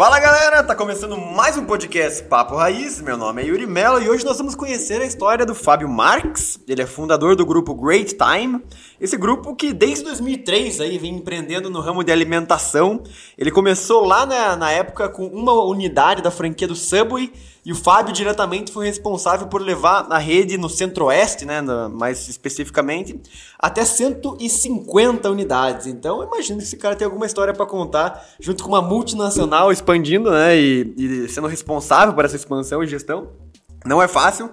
[0.00, 3.02] Fala galera, tá começando mais um podcast Papo Raiz.
[3.02, 6.58] Meu nome é Yuri Mello e hoje nós vamos conhecer a história do Fábio Marx.
[6.66, 8.62] Ele é fundador do grupo Great Time.
[8.98, 13.02] Esse grupo que desde 2003 aí vem empreendendo no ramo de alimentação.
[13.36, 17.30] Ele começou lá na, na época com uma unidade da franquia do Subway
[17.70, 23.20] e o Fábio diretamente foi responsável por levar a rede no centro-oeste, né, mais especificamente,
[23.56, 25.86] até 150 unidades.
[25.86, 30.32] Então, imagino que esse cara tem alguma história para contar, junto com uma multinacional expandindo,
[30.32, 33.28] né, e, e sendo responsável por essa expansão e gestão.
[33.86, 34.50] Não é fácil.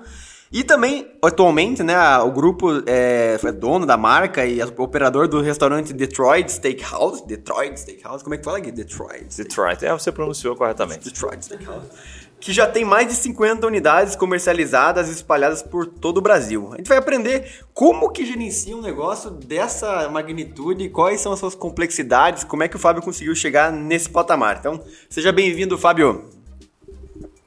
[0.51, 5.91] E também, atualmente, né, o grupo é, é, dono da marca e operador do restaurante
[5.91, 7.25] Detroit Steakhouse.
[7.25, 8.71] Detroit Steakhouse, como é que fala aqui?
[8.71, 9.35] Detroit.
[9.35, 11.05] Detroit, é, você pronunciou corretamente.
[11.05, 11.87] Detroit Steakhouse
[12.39, 16.69] que já tem mais de 50 unidades comercializadas espalhadas por todo o Brasil.
[16.73, 21.55] A gente vai aprender como que gerencia um negócio dessa magnitude, quais são as suas
[21.55, 24.57] complexidades, como é que o Fábio conseguiu chegar nesse patamar.
[24.59, 26.29] Então, seja bem-vindo, Fábio.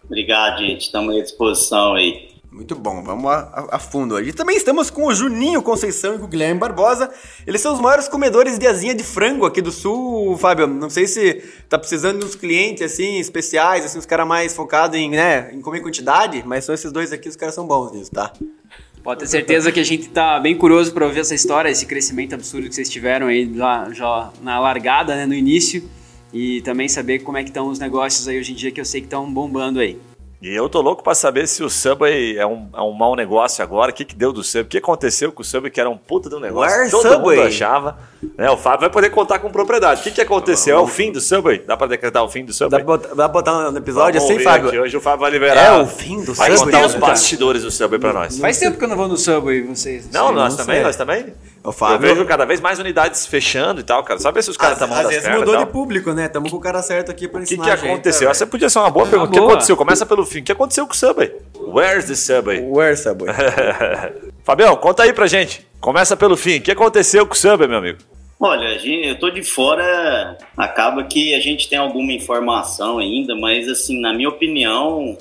[0.05, 0.83] Obrigado, gente.
[0.83, 2.30] Estamos à disposição aí.
[2.53, 4.31] Muito bom, vamos a, a, fundo hoje.
[4.31, 7.09] E também estamos com o Juninho Conceição e com o Guilherme Barbosa.
[7.47, 10.67] Eles são os maiores comedores de asinha de frango aqui do sul, Fábio.
[10.67, 14.99] Não sei se tá precisando de uns clientes assim especiais, assim, os caras mais focados
[14.99, 18.11] em, né, em comer quantidade, mas são esses dois aqui, os caras são bons nisso,
[18.11, 18.33] tá?
[19.01, 22.35] Pode ter certeza que a gente tá bem curioso para ouvir essa história, esse crescimento
[22.35, 25.89] absurdo que vocês tiveram aí já, já na largada, né, no início,
[26.33, 28.85] e também saber como é que estão os negócios aí hoje em dia que eu
[28.85, 30.10] sei que estão bombando aí.
[30.43, 33.63] E eu tô louco para saber se o Subway é um, é um mau negócio
[33.63, 33.91] agora.
[33.91, 34.63] O que, que deu do Subway?
[34.65, 36.79] O que aconteceu com o Subway, que era um puta do negócio?
[36.79, 37.37] Where Todo Subway?
[37.37, 37.99] mundo achava.
[38.39, 38.51] Né?
[38.51, 40.01] O Fábio vai poder contar com propriedade.
[40.01, 40.79] O que, que aconteceu?
[40.79, 41.63] É o fim do Subway?
[41.67, 42.71] Dá para decretar o fim do Subway?
[42.71, 44.69] Dá pra botar, dá pra botar no episódio Vamos assim, Fábio?
[44.69, 44.79] Aqui.
[44.79, 45.63] Hoje o Fábio vai liberar.
[45.63, 46.73] É o fim do vai Subway?
[46.75, 48.39] contar os bastidores do Subway para nós.
[48.39, 50.09] Faz tempo que eu não vou no Subway, vocês.
[50.11, 50.85] Não, nós não também, sei.
[50.85, 51.35] nós também.
[51.63, 54.19] O Fábio- Eu vejo cada vez mais unidades fechando e tal, cara.
[54.19, 56.27] Sabe se os caras Às, estão às das vezes pernas mudou de público, né?
[56.27, 58.27] Tamo com o cara certo aqui pra O que, ensinar que a gente, aconteceu?
[58.29, 59.31] tá, Essa podia ser uma boa pergunta.
[59.31, 59.51] O que boa.
[59.53, 59.77] aconteceu?
[59.77, 60.39] Começa pelo fim.
[60.41, 61.33] O que aconteceu com o Subway?
[61.59, 62.61] Where's the Subway?
[62.61, 62.73] velho?
[62.73, 63.31] Where Subway?
[64.43, 65.67] Fabião, conta aí pra gente.
[65.81, 66.57] Começa pelo fim.
[66.59, 67.99] O que aconteceu com o Subway, meu amigo?
[68.43, 73.37] Olha, a gente- eu tô de fora, acaba que a gente tem alguma informação ainda,
[73.37, 75.17] mas assim, na minha opinião,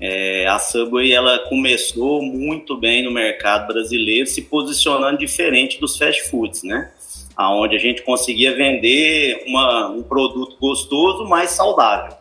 [0.00, 6.28] é, a Subway ela começou muito bem no mercado brasileiro, se posicionando diferente dos fast
[6.30, 6.90] foods, né?
[7.36, 12.16] Aonde a gente conseguia vender uma- um produto gostoso, mais saudável.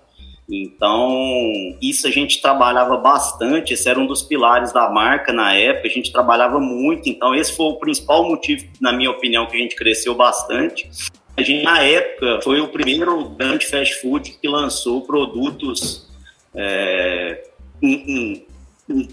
[0.47, 1.09] Então,
[1.81, 5.91] isso a gente trabalhava bastante, esse era um dos pilares da marca na época, a
[5.91, 9.75] gente trabalhava muito, então esse foi o principal motivo, na minha opinião, que a gente
[9.75, 10.87] cresceu bastante.
[11.35, 16.07] A gente, na época, foi o primeiro grande fast food que lançou produtos
[16.53, 17.43] é,
[17.85, 18.45] em-
[18.89, 19.07] em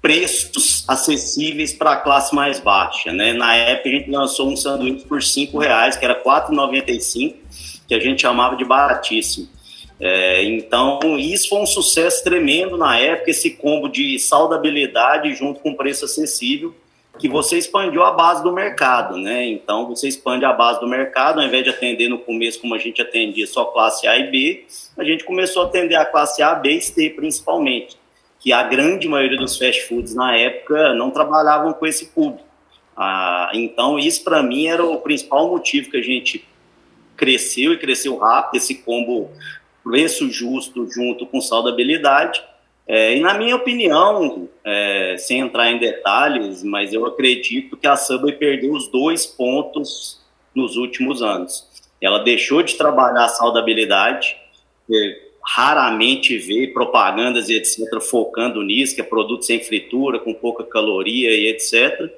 [0.00, 3.32] preços acessíveis para a classe mais baixa, né?
[3.32, 7.36] Na época a gente lançou um sanduíche por cinco reais, que era R$ 4,95,
[7.86, 9.48] que a gente chamava de baratíssimo.
[10.00, 15.74] É, então, isso foi um sucesso tremendo na época, esse combo de saudabilidade junto com
[15.74, 16.74] preço acessível,
[17.18, 19.44] que você expandiu a base do mercado, né?
[19.46, 22.78] Então, você expande a base do mercado, ao invés de atender no começo como a
[22.78, 24.64] gente atendia só classe A e B,
[24.96, 27.99] a gente começou a atender a classe A, B e C principalmente,
[28.40, 32.48] que a grande maioria dos fast foods na época não trabalhavam com esse público.
[32.96, 36.44] Ah, então, isso para mim era o principal motivo que a gente
[37.16, 39.30] cresceu e cresceu rápido, esse combo
[39.84, 42.42] preço justo junto com saudabilidade.
[42.86, 47.94] É, e na minha opinião, é, sem entrar em detalhes, mas eu acredito que a
[47.94, 50.20] Subway perdeu os dois pontos
[50.54, 51.68] nos últimos anos.
[52.00, 54.36] Ela deixou de trabalhar a saudabilidade,
[54.90, 58.00] é, raramente vê propagandas e etc.
[58.00, 62.08] focando nisso, que é produto sem fritura, com pouca caloria e etc.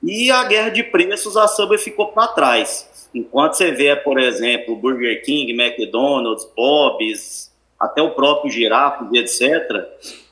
[0.00, 3.08] E a guerra de preços, a Subway ficou para trás.
[3.12, 9.84] Enquanto você vê, por exemplo, Burger King, McDonald's, Bob's, até o próprio Giraffe, etc.,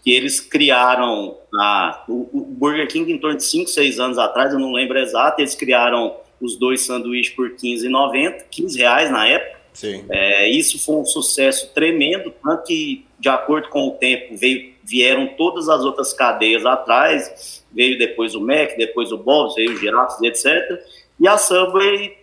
[0.04, 4.52] que eles criaram a, o, o Burger King em torno de 5, 6 anos atrás,
[4.52, 9.55] eu não lembro exato, eles criaram os dois sanduíches por R$15,90, 15 reais na época.
[9.76, 10.06] Sim.
[10.08, 15.26] É, isso foi um sucesso tremendo, tanto que, de acordo com o tempo, veio, vieram
[15.36, 20.22] todas as outras cadeias atrás, veio depois o Mac, depois o Bob's, veio o Giraffes,
[20.22, 20.82] etc.
[21.20, 22.16] E a Subway,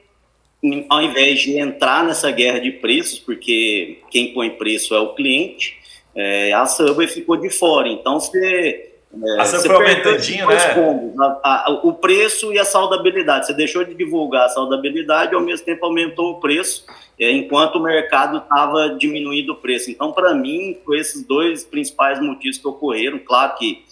[0.89, 5.77] ao invés de entrar nessa guerra de preços, porque quem põe preço é o cliente,
[6.15, 7.87] é, a Subway ficou de fora.
[7.87, 10.57] Então, você É, a foi aumentandinho, né?
[11.43, 13.45] A, a, o preço e a saudabilidade.
[13.45, 16.85] Você deixou de divulgar a saudabilidade e ao mesmo tempo aumentou o preço,
[17.19, 19.91] é, enquanto o mercado estava diminuindo o preço.
[19.91, 23.85] Então, para mim, com esses dois principais motivos que ocorreram, claro que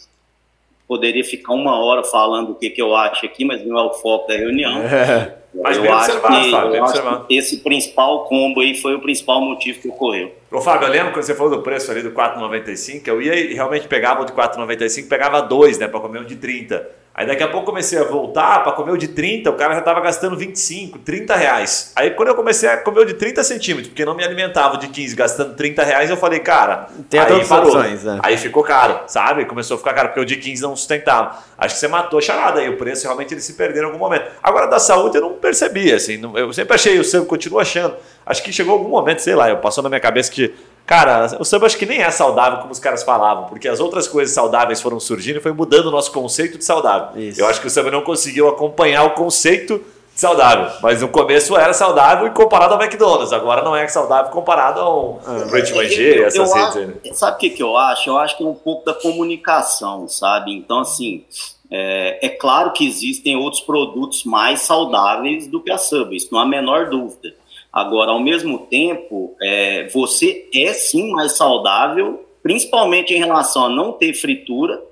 [0.87, 3.93] poderia ficar uma hora falando o que, que eu acho aqui, mas não é o
[3.93, 4.81] foco da reunião.
[4.81, 5.40] É.
[5.53, 9.41] Mas eu, acho, que, Fábio, eu acho que esse principal combo aí foi o principal
[9.41, 10.33] motivo que ocorreu.
[10.49, 13.53] Ô Fábio, eu lembro quando você falou do preço ali do 4,95, eu ia e
[13.53, 17.00] realmente pegava o de 4,95, pegava dois, né, para comer um de 30.
[17.21, 19.79] Aí daqui a pouco comecei a voltar para comer o de 30, o cara já
[19.81, 21.93] estava gastando 25, 30 reais.
[21.95, 24.87] Aí quando eu comecei a comer o de 30 centímetros, porque não me alimentava de
[24.87, 27.75] 15 gastando 30 reais, eu falei, cara, Tem aí parou.
[27.75, 28.19] Opções, né?
[28.23, 29.45] Aí ficou caro, sabe?
[29.45, 31.37] Começou a ficar caro, porque o de 15 não sustentava.
[31.55, 33.99] Acho que você matou a charada aí, o preço realmente ele se perdeu em algum
[33.99, 34.25] momento.
[34.41, 37.95] Agora da saúde eu não percebi, assim, eu sempre achei, o seu continuo achando.
[38.25, 41.45] Acho que chegou algum momento, sei lá, eu passou na minha cabeça que Cara, o
[41.45, 44.81] samba acho que nem é saudável como os caras falavam, porque as outras coisas saudáveis
[44.81, 47.21] foram surgindo e foi mudando o nosso conceito de saudável.
[47.21, 47.39] Isso.
[47.39, 49.81] Eu acho que o samba não conseguiu acompanhar o conceito
[50.13, 54.31] de saudável, mas no começo era saudável e comparado ao McDonald's, agora não é saudável
[54.31, 57.17] comparado ao ah, Manger, essas coisas.
[57.17, 58.09] Sabe o que, que eu acho?
[58.09, 60.53] Eu acho que é um pouco da comunicação, sabe?
[60.53, 61.23] Então, assim,
[61.71, 66.39] é, é claro que existem outros produtos mais saudáveis do que a Subway, isso não
[66.39, 67.33] há a menor dúvida.
[67.71, 73.93] Agora, ao mesmo tempo, é, você é sim mais saudável, principalmente em relação a não
[73.93, 74.83] ter fritura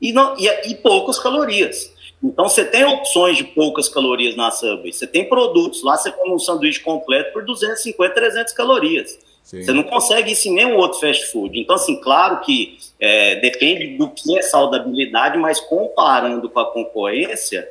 [0.00, 1.92] e, não, e, e poucas calorias.
[2.22, 4.92] Então, você tem opções de poucas calorias na Subway.
[4.92, 9.18] Você tem produtos lá, você come um sanduíche completo por 250, 300 calorias.
[9.42, 11.58] Você não consegue isso em nenhum outro fast food.
[11.60, 17.68] Então, assim, claro que é, depende do que é saudabilidade, mas comparando com a concorrência,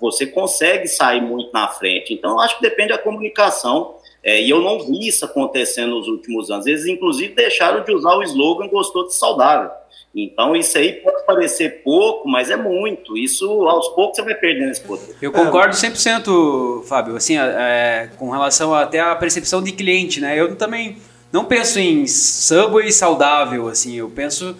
[0.00, 2.12] você consegue sair muito na frente.
[2.12, 3.96] Então, acho que depende da comunicação.
[4.24, 6.66] É, e eu não vi isso acontecendo nos últimos anos.
[6.66, 9.70] Eles, inclusive, deixaram de usar o slogan gostou de saudável.
[10.14, 13.16] Então, isso aí pode parecer pouco, mas é muito.
[13.16, 15.16] Isso, aos poucos, você vai perdendo esse poder.
[15.20, 20.38] Eu concordo 100%, Fábio, assim, é, com relação até à percepção de cliente, né?
[20.38, 20.98] Eu também
[21.32, 24.54] não penso em Subway saudável, assim, eu penso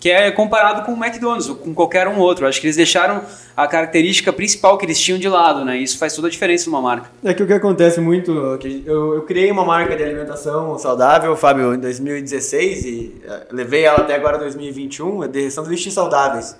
[0.00, 2.46] que é comparado com o McDonald's ou com qualquer um outro.
[2.46, 3.22] Acho que eles deixaram
[3.56, 5.76] a característica principal que eles tinham de lado, né?
[5.76, 7.10] Isso faz toda a diferença numa marca.
[7.24, 11.74] É que o que acontece muito, eu, eu criei uma marca de alimentação saudável, Fábio,
[11.74, 16.56] em 2016 e eh, levei ela até agora 2021, é de sanduíches saudáveis.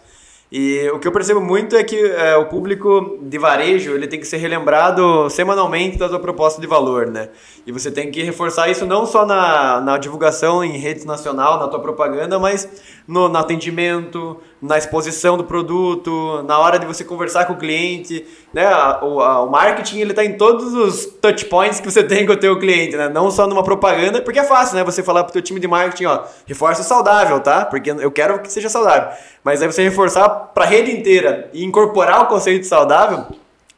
[0.50, 4.18] E o que eu percebo muito é que é, o público de varejo ele tem
[4.18, 7.28] que ser relembrado semanalmente da sua proposta de valor, né?
[7.66, 11.68] E você tem que reforçar isso não só na, na divulgação em rede nacional, na
[11.68, 12.66] tua propaganda, mas
[13.06, 18.26] no, no atendimento, na exposição do produto, na hora de você conversar com o cliente,
[18.52, 18.66] né?
[19.02, 22.32] O, a, o marketing ele está em todos os touch points que você tem com
[22.32, 23.08] o teu cliente, né?
[23.08, 24.84] Não só numa propaganda, porque é fácil, né?
[24.84, 27.64] Você falar para o teu time de marketing, ó, reforça saudável, tá?
[27.64, 29.10] Porque eu quero que seja saudável.
[29.44, 33.26] Mas aí você reforçar para a rede inteira e incorporar o conceito de saudável,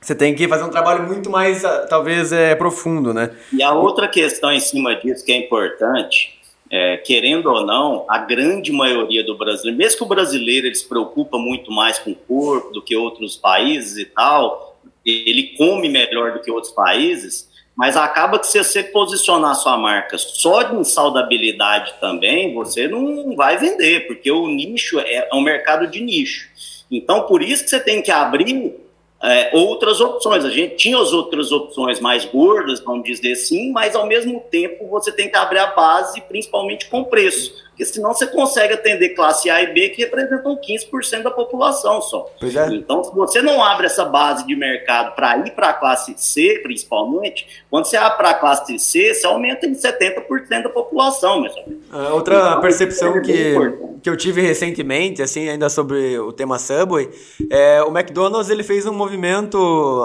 [0.01, 3.31] você tem que fazer um trabalho muito mais, ah, talvez, é, profundo, né?
[3.53, 6.40] E a outra questão em cima disso que é importante,
[6.71, 10.89] é, querendo ou não, a grande maioria do brasileiro, mesmo que o brasileiro ele se
[10.89, 16.33] preocupa muito mais com o corpo do que outros países e tal, ele come melhor
[16.33, 21.95] do que outros países, mas acaba que se você posicionar sua marca só de saudabilidade
[22.01, 26.49] também, você não vai vender, porque o nicho é, é um mercado de nicho.
[26.91, 28.75] Então, por isso que você tem que abrir
[29.23, 30.45] é, outras opções.
[30.45, 34.89] A gente tinha as outras opções mais gordas, vamos dizer assim, mas ao mesmo tempo
[34.89, 37.53] você tem que abrir a base, principalmente com preço.
[37.69, 42.31] Porque senão você consegue atender classe A e B, que representam 15% da população só.
[42.43, 42.75] É.
[42.75, 46.61] Então, se você não abre essa base de mercado para ir para a classe C,
[46.63, 51.43] principalmente, quando você abre para a classe C, você aumenta em 70% da população, ou
[51.43, 51.57] menos.
[51.93, 53.55] Ah, outra então, percepção é que,
[54.03, 57.09] que eu tive recentemente, assim, ainda sobre o tema Subway,
[57.49, 59.57] é o McDonald's ele fez um movimento,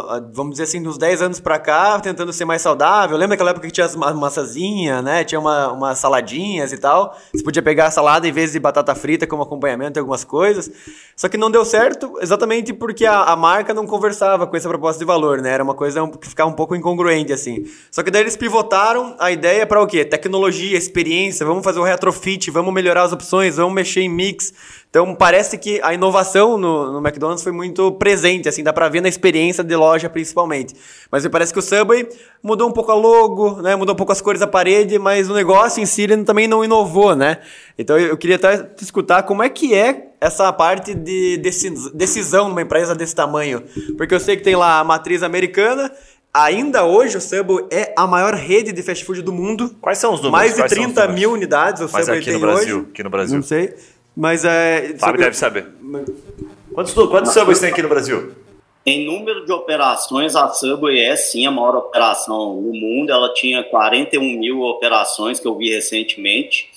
[0.08, 3.18] ah, vamos dizer assim, dos 10 anos para cá, tentando ser mais saudável.
[3.18, 5.24] Lembra aquela época que tinha as massazinhas, né?
[5.24, 7.18] Tinha uma, umas saladinhas e tal.
[7.34, 10.70] Você podia pegar a salada em vez de batata frita como acompanhamento e algumas coisas.
[11.16, 15.00] Só que não deu certo exatamente porque a, a, marca não conversava com essa proposta
[15.00, 15.52] de valor, né?
[15.52, 17.55] Era uma coisa que ficava um pouco incongruente, assim.
[17.92, 20.04] Só que daí eles pivotaram a ideia para o quê?
[20.04, 24.54] Tecnologia, experiência, vamos fazer o retrofit, vamos melhorar as opções, vamos mexer em mix.
[24.90, 29.02] Então parece que a inovação no, no McDonald's foi muito presente, assim, dá pra ver
[29.02, 30.74] na experiência de loja principalmente.
[31.12, 32.08] Mas me parece que o Subway
[32.42, 33.76] mudou um pouco a logo, né?
[33.76, 36.64] Mudou um pouco as cores da parede, mas o negócio em si ele também não
[36.64, 37.40] inovou, né?
[37.78, 41.42] Então eu queria até escutar como é que é essa parte de
[41.94, 43.64] decisão numa empresa desse tamanho.
[43.98, 45.92] Porque eu sei que tem lá a matriz americana
[46.36, 49.74] Ainda hoje o Subway é a maior rede de fast food do mundo.
[49.80, 50.54] Quais são os números?
[50.54, 52.88] Mais de 30 mil unidades o Mas Subway aqui no Brasil, hoje.
[52.92, 53.36] Aqui no Brasil.
[53.38, 53.74] Não sei.
[54.14, 54.82] Mas é.
[54.82, 55.22] Fábio sobre...
[55.22, 55.68] deve saber.
[56.74, 58.34] Quantos, quantos Subways tem aqui no Brasil?
[58.86, 63.12] Em número de operações, a Subway é sim a maior operação no mundo.
[63.12, 66.70] Ela tinha 41 mil operações que eu vi recentemente.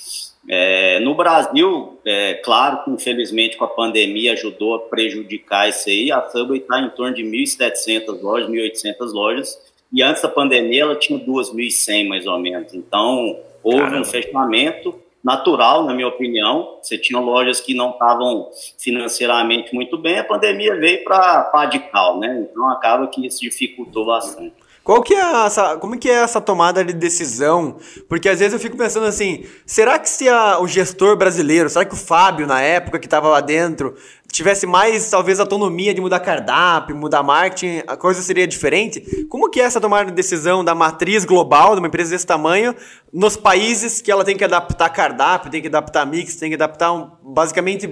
[0.50, 6.10] É, no Brasil, é, claro que infelizmente com a pandemia ajudou a prejudicar isso aí.
[6.10, 9.58] A Subway está em torno de 1.700 lojas, 1.800 lojas.
[9.92, 12.72] E antes da pandemia ela tinha 2.100 mais ou menos.
[12.72, 14.00] Então houve Caramba.
[14.00, 16.78] um fechamento natural, na minha opinião.
[16.80, 21.78] Você tinha lojas que não estavam financeiramente muito bem, a pandemia veio para pá de
[21.78, 22.46] cal, né?
[22.50, 24.54] Então acaba que isso dificultou bastante.
[24.88, 27.76] Qual que é essa, como que é essa tomada de decisão?
[28.09, 31.85] Porque às vezes eu fico pensando assim, será que se a, o gestor brasileiro, será
[31.85, 33.95] que o Fábio na época que estava lá dentro
[34.33, 39.26] tivesse mais talvez autonomia de mudar cardápio, mudar marketing, a coisa seria diferente?
[39.28, 42.75] Como que é essa tomada de decisão da matriz global de uma empresa desse tamanho
[43.12, 46.95] nos países que ela tem que adaptar cardápio, tem que adaptar mix, tem que adaptar
[46.95, 47.87] um, basicamente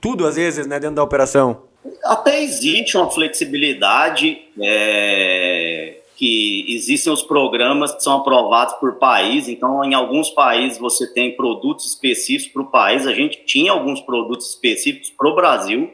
[0.00, 1.62] tudo às vezes, né, dentro da operação?
[2.02, 9.84] Até existe uma flexibilidade é que existem os programas que são aprovados por país, então
[9.84, 14.50] em alguns países você tem produtos específicos para o país, a gente tinha alguns produtos
[14.50, 15.90] específicos para o Brasil,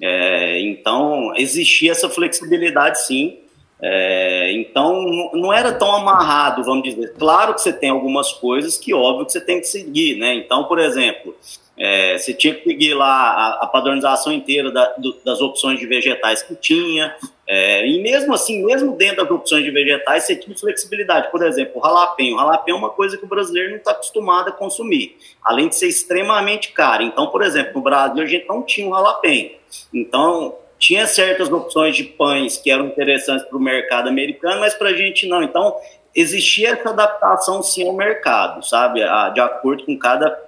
[0.00, 3.38] é, então existia essa flexibilidade sim,
[3.82, 5.02] é, então
[5.32, 7.14] não era tão amarrado, vamos dizer.
[7.18, 10.34] Claro que você tem algumas coisas que óbvio que você tem que seguir, né?
[10.34, 11.34] Então, por exemplo,
[11.78, 15.86] é, você tinha que seguir lá a, a padronização inteira da, do, das opções de
[15.86, 17.16] vegetais que tinha,
[17.52, 21.32] é, e mesmo assim, mesmo dentro das opções de vegetais, você tinha flexibilidade.
[21.32, 22.36] Por exemplo, o ralapenho.
[22.36, 25.74] O ralapenho é uma coisa que o brasileiro não está acostumado a consumir, além de
[25.74, 27.02] ser extremamente caro.
[27.02, 29.50] Então, por exemplo, no Brasil a gente não tinha o ralapenho.
[29.92, 34.90] Então, tinha certas opções de pães que eram interessantes para o mercado americano, mas para
[34.90, 35.42] a gente não.
[35.42, 35.74] Então,
[36.14, 39.00] existia essa adaptação sim ao mercado, sabe?
[39.34, 40.38] De acordo com cada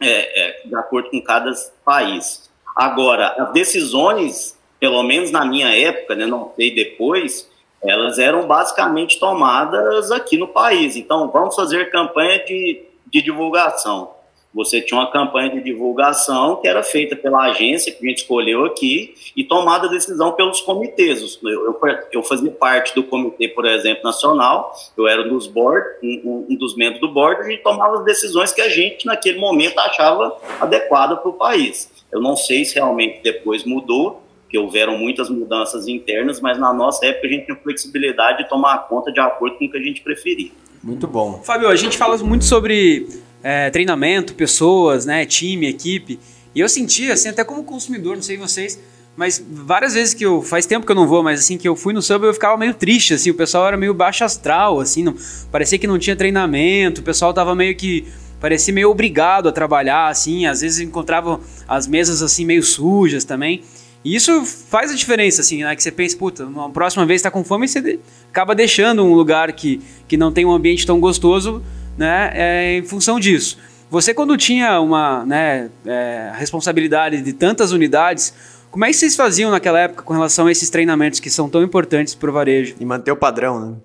[0.00, 1.52] é, é, de acordo com cada
[1.84, 2.50] país.
[2.74, 7.48] Agora, as decisões, pelo menos na minha época, né, não sei depois,
[7.82, 10.96] elas eram basicamente tomadas aqui no país.
[10.96, 14.18] Então, vamos fazer campanha de, de divulgação
[14.52, 18.64] você tinha uma campanha de divulgação que era feita pela agência que a gente escolheu
[18.64, 21.38] aqui e tomada a decisão pelos comitês.
[21.42, 21.80] Eu, eu,
[22.12, 26.56] eu, fazia parte do comitê, por exemplo, nacional, eu era um dos, board, um, um
[26.56, 30.36] dos membros do board, a gente tomava as decisões que a gente, naquele momento, achava
[30.60, 31.90] adequada para o país.
[32.10, 37.04] Eu não sei se realmente depois mudou, que houveram muitas mudanças internas, mas na nossa
[37.04, 40.00] época a gente tinha flexibilidade de tomar conta de acordo com o que a gente
[40.00, 40.50] preferia.
[40.82, 41.40] Muito bom.
[41.44, 43.06] Fábio, a gente fala muito sobre
[43.42, 46.18] é, treinamento, pessoas, né, time, equipe.
[46.54, 48.80] E eu senti, assim, até como consumidor, não sei vocês,
[49.18, 50.40] mas várias vezes que eu.
[50.40, 52.56] Faz tempo que eu não vou, mas assim, que eu fui no sub eu ficava
[52.56, 55.14] meio triste, assim, o pessoal era meio baixo astral, assim, não,
[55.50, 58.06] parecia que não tinha treinamento, o pessoal tava meio que.
[58.40, 63.64] Parecia meio obrigado a trabalhar, assim, às vezes encontrava as mesas assim meio sujas também.
[64.04, 65.74] E isso faz a diferença, assim, né?
[65.74, 67.98] Que você pensa, puta, uma próxima vez tá com fome e você
[68.30, 71.62] acaba deixando um lugar que, que não tem um ambiente tão gostoso
[71.96, 73.58] né, é, em função disso.
[73.90, 78.34] Você, quando tinha uma né, é, responsabilidade de tantas unidades,
[78.70, 81.62] como é que vocês faziam naquela época com relação a esses treinamentos que são tão
[81.62, 82.76] importantes para o varejo?
[82.78, 83.76] E manter o padrão, né?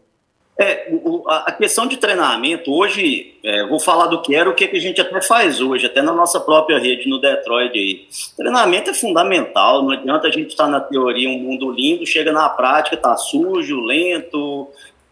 [0.59, 0.93] É,
[1.27, 5.01] a questão de treinamento, hoje, é, vou falar do que era o que a gente
[5.01, 7.77] até faz hoje, até na nossa própria rede no Detroit.
[7.77, 8.07] Aí.
[8.37, 12.49] Treinamento é fundamental, não adianta a gente estar na teoria um mundo lindo, chega na
[12.49, 14.69] prática, tá sujo, lento,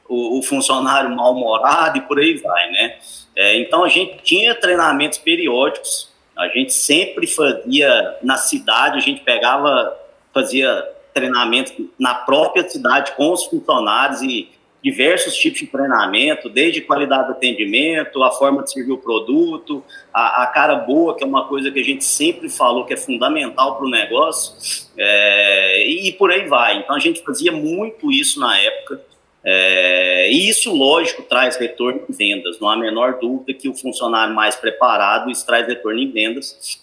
[0.08, 2.96] o, o funcionário mal-humorado e por aí vai, né?
[3.36, 9.22] É, então a gente tinha treinamentos periódicos, a gente sempre fazia na cidade, a gente
[9.22, 9.98] pegava,
[10.34, 14.50] fazia treinamento na própria cidade com os funcionários e
[14.84, 20.44] diversos tipos de treinamento, desde qualidade do atendimento, a forma de servir o produto, a,
[20.44, 23.78] a cara boa, que é uma coisa que a gente sempre falou que é fundamental
[23.78, 24.54] para o negócio,
[24.98, 26.78] é, e, e por aí vai.
[26.80, 29.02] Então a gente fazia muito isso na época.
[29.44, 32.60] É, e isso, lógico, traz retorno em vendas.
[32.60, 36.80] Não há a menor dúvida que o funcionário mais preparado isso traz retorno em vendas.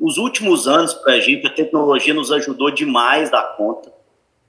[0.00, 3.91] Os últimos anos, para a gente, a tecnologia nos ajudou demais da conta.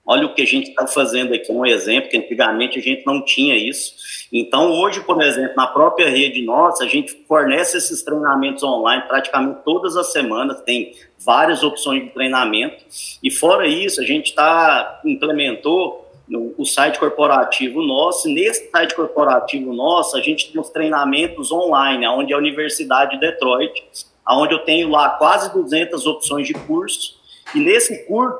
[0.05, 3.23] Olha o que a gente está fazendo aqui, um exemplo, que antigamente a gente não
[3.23, 3.93] tinha isso.
[4.33, 9.59] Então, hoje, por exemplo, na própria rede nossa, a gente fornece esses treinamentos online praticamente
[9.63, 12.83] todas as semanas, tem várias opções de treinamento.
[13.23, 18.27] E fora isso, a gente tá, implementou no, o site corporativo nosso.
[18.27, 23.19] Nesse site corporativo nosso, a gente tem os treinamentos online, onde é a Universidade de
[23.19, 23.83] Detroit,
[24.29, 27.22] onde eu tenho lá quase 200 opções de curso.
[27.53, 28.39] E nesse curso,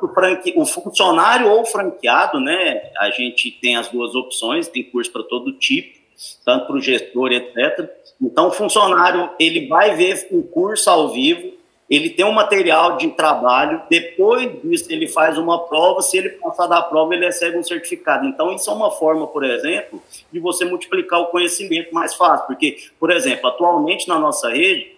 [0.55, 5.53] o funcionário ou franqueado, né, a gente tem as duas opções, tem curso para todo
[5.53, 5.99] tipo,
[6.45, 7.89] tanto para o gestor, etc.
[8.21, 11.51] Então, o funcionário, ele vai ver o curso ao vivo,
[11.89, 16.65] ele tem um material de trabalho, depois disso ele faz uma prova, se ele passar
[16.65, 18.25] da prova, ele recebe um certificado.
[18.25, 22.77] Então, isso é uma forma, por exemplo, de você multiplicar o conhecimento mais fácil, porque,
[22.99, 24.93] por exemplo, atualmente na nossa rede,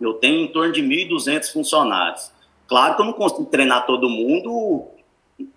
[0.00, 2.33] eu tenho em torno de 1.200 funcionários.
[2.66, 4.84] Claro que eu não consigo treinar todo mundo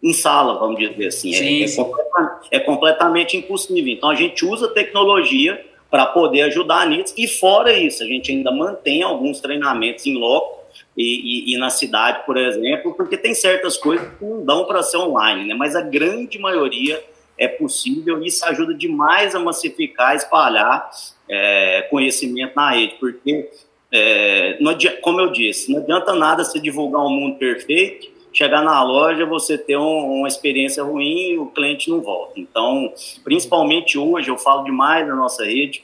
[0.01, 1.33] em sala, vamos dizer assim.
[1.33, 1.81] Sim, é, sim.
[1.81, 3.93] É, completamente, é, completamente impossível.
[3.93, 7.13] Então, a gente usa tecnologia para poder ajudar nisso.
[7.17, 10.57] E fora isso, a gente ainda mantém alguns treinamentos em loco
[10.95, 14.83] e, e, e na cidade, por exemplo, porque tem certas coisas que não dão para
[14.83, 15.53] ser online, né?
[15.53, 17.01] mas a grande maioria
[17.37, 20.89] é possível e isso ajuda demais a massificar, espalhar
[21.29, 23.49] é, conhecimento na rede, porque,
[23.91, 28.84] é, adianta, como eu disse, não adianta nada se divulgar um mundo perfeito, chegar na
[28.84, 32.39] loja, você ter um, uma experiência ruim e o cliente não volta.
[32.39, 35.84] Então, principalmente hoje, eu falo demais na nossa rede,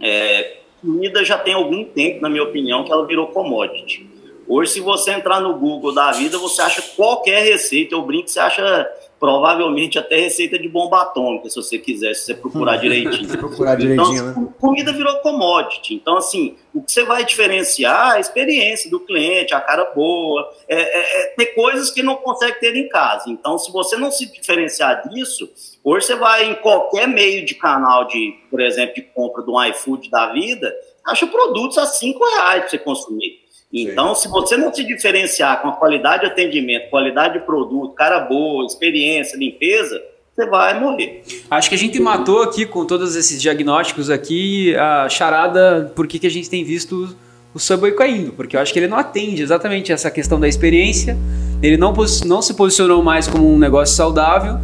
[0.00, 4.08] é, comida já tem algum tempo, na minha opinião, que ela virou commodity.
[4.48, 7.94] Hoje, se você entrar no Google da vida, você acha qualquer receita.
[7.94, 12.34] Eu brinco, você acha provavelmente até receita de bomba atômica, se você quiser, se você
[12.34, 13.28] procurar direitinho.
[13.28, 14.48] se procurar direitinho, então, né?
[14.58, 15.94] comida virou commodity.
[15.94, 20.50] Então, assim, o que você vai diferenciar é a experiência do cliente, a cara boa,
[20.66, 23.28] é, é, é ter coisas que não consegue ter em casa.
[23.28, 25.50] Então, se você não se diferenciar disso,
[25.84, 30.08] hoje você vai em qualquer meio de canal de, por exemplo, de compra do iFood
[30.08, 30.74] da vida,
[31.06, 33.39] acha produtos a cinco reais para você consumir.
[33.72, 34.22] Então, Sim.
[34.22, 38.66] se você não se diferenciar com a qualidade de atendimento, qualidade de produto, cara boa,
[38.66, 40.00] experiência, limpeza,
[40.34, 41.22] você vai morrer.
[41.50, 46.18] Acho que a gente matou aqui com todos esses diagnósticos aqui a charada por que,
[46.18, 47.16] que a gente tem visto
[47.54, 51.16] o Subway caindo, porque eu acho que ele não atende exatamente essa questão da experiência,
[51.62, 51.92] ele não,
[52.24, 54.58] não se posicionou mais como um negócio saudável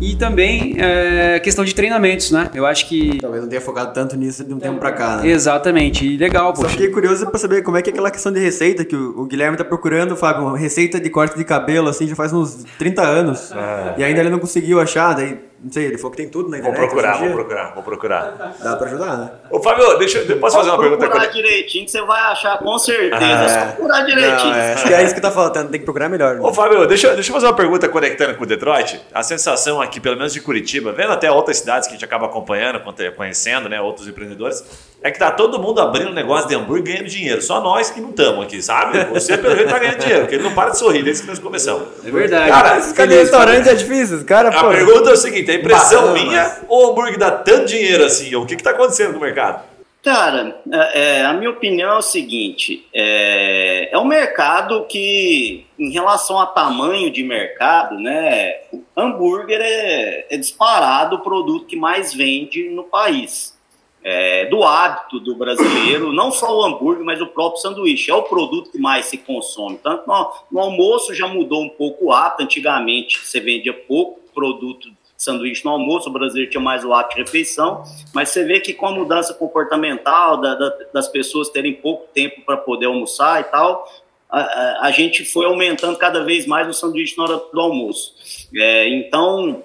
[0.00, 2.50] e também é, questão de treinamentos, né?
[2.54, 3.18] Eu acho que.
[3.20, 5.28] Talvez não tenha focado tanto nisso de um tempo pra cá, né?
[5.28, 6.74] Exatamente, e legal, Só poxa.
[6.74, 9.26] fiquei curioso pra saber como é que é aquela questão de receita que o, o
[9.26, 13.02] Guilherme tá procurando, Fábio, uma receita de corte de cabelo, assim, já faz uns 30
[13.02, 13.52] anos.
[13.96, 16.58] E ainda ele não conseguiu achar, daí, não sei, ele falou que tem tudo na
[16.58, 16.88] Vou internet.
[16.90, 18.54] procurar, hoje em vou procurar, vou procurar.
[18.62, 19.30] Dá pra ajudar, né?
[19.50, 21.06] Ô, Fábio, deixa eu posso fazer uma pergunta?
[21.06, 23.16] procurar direitinho que você vai achar com certeza.
[23.20, 24.50] Ah, é só procurar direitinho.
[24.50, 26.36] Não, é, acho que é isso que tá faltando, tem que procurar melhor.
[26.36, 26.40] né?
[26.42, 29.00] Ô, Fábio, deixa, eu- deixa eu fazer uma pergunta conectando com o Detroit.
[29.12, 32.26] A sensação aqui, pelo menos de Curitiba, vendo até outras cidades que a gente acaba
[32.26, 32.80] acompanhando,
[33.16, 34.64] conhecendo, né, outros empreendedores,
[35.02, 37.40] é que tá todo mundo abrindo negócio de hambúrguer e ganhando dinheiro.
[37.40, 39.04] Só nós que não estamos aqui, sabe?
[39.06, 41.38] Você, pelo jeito, tá ganhando dinheiro, porque ele não para de sorrir desde que nós
[41.38, 41.86] começamos.
[42.04, 42.50] É verdade.
[42.50, 44.70] Cara, Esses caras de restaurante é difícil, os caras, A pô.
[44.70, 48.34] pergunta é o seguinte: é impressão minha ou o hambúrguer dá tanto dinheiro assim?
[48.34, 49.62] O que que tá acontecendo no mercado?
[50.02, 55.90] Cara, é, é, a minha opinião é o seguinte: é, é um mercado que, em
[55.90, 58.54] relação a tamanho de mercado, né,
[58.96, 63.57] hambúrguer é, é disparado o produto que mais vende no país.
[64.04, 68.10] É, do hábito do brasileiro, não só o hambúrguer, mas o próprio sanduíche.
[68.10, 69.76] É o produto que mais se consome.
[69.82, 72.44] Tanto no, no almoço já mudou um pouco o hábito.
[72.44, 77.22] Antigamente você vendia pouco produto sanduíche no almoço, o brasileiro tinha mais o hábito de
[77.22, 77.82] refeição,
[78.14, 82.42] mas você vê que com a mudança comportamental da- da- das pessoas terem pouco tempo
[82.42, 83.84] para poder almoçar e tal,
[84.30, 88.14] a, a- a gente foi aumentando cada vez mais o sanduíche na hora do almoço.
[88.54, 89.64] É, então,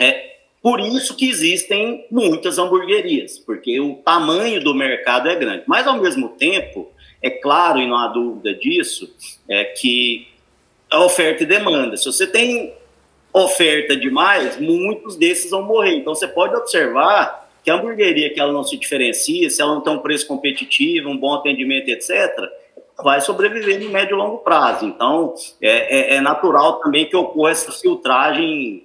[0.00, 0.31] é
[0.62, 5.64] por isso que existem muitas hamburguerias, porque o tamanho do mercado é grande.
[5.66, 6.88] Mas, ao mesmo tempo,
[7.20, 9.12] é claro, e não há dúvida disso,
[9.48, 10.28] é que
[10.90, 11.96] a oferta e demanda.
[11.96, 12.74] Se você tem
[13.32, 15.96] oferta demais, muitos desses vão morrer.
[15.96, 19.80] Então, você pode observar que a hamburgueria que ela não se diferencia, se ela não
[19.80, 22.30] tem um preço competitivo, um bom atendimento, etc.,
[23.02, 24.84] vai sobreviver no médio e longo prazo.
[24.84, 28.84] Então, é, é- é natural também que ocorra essa filtragem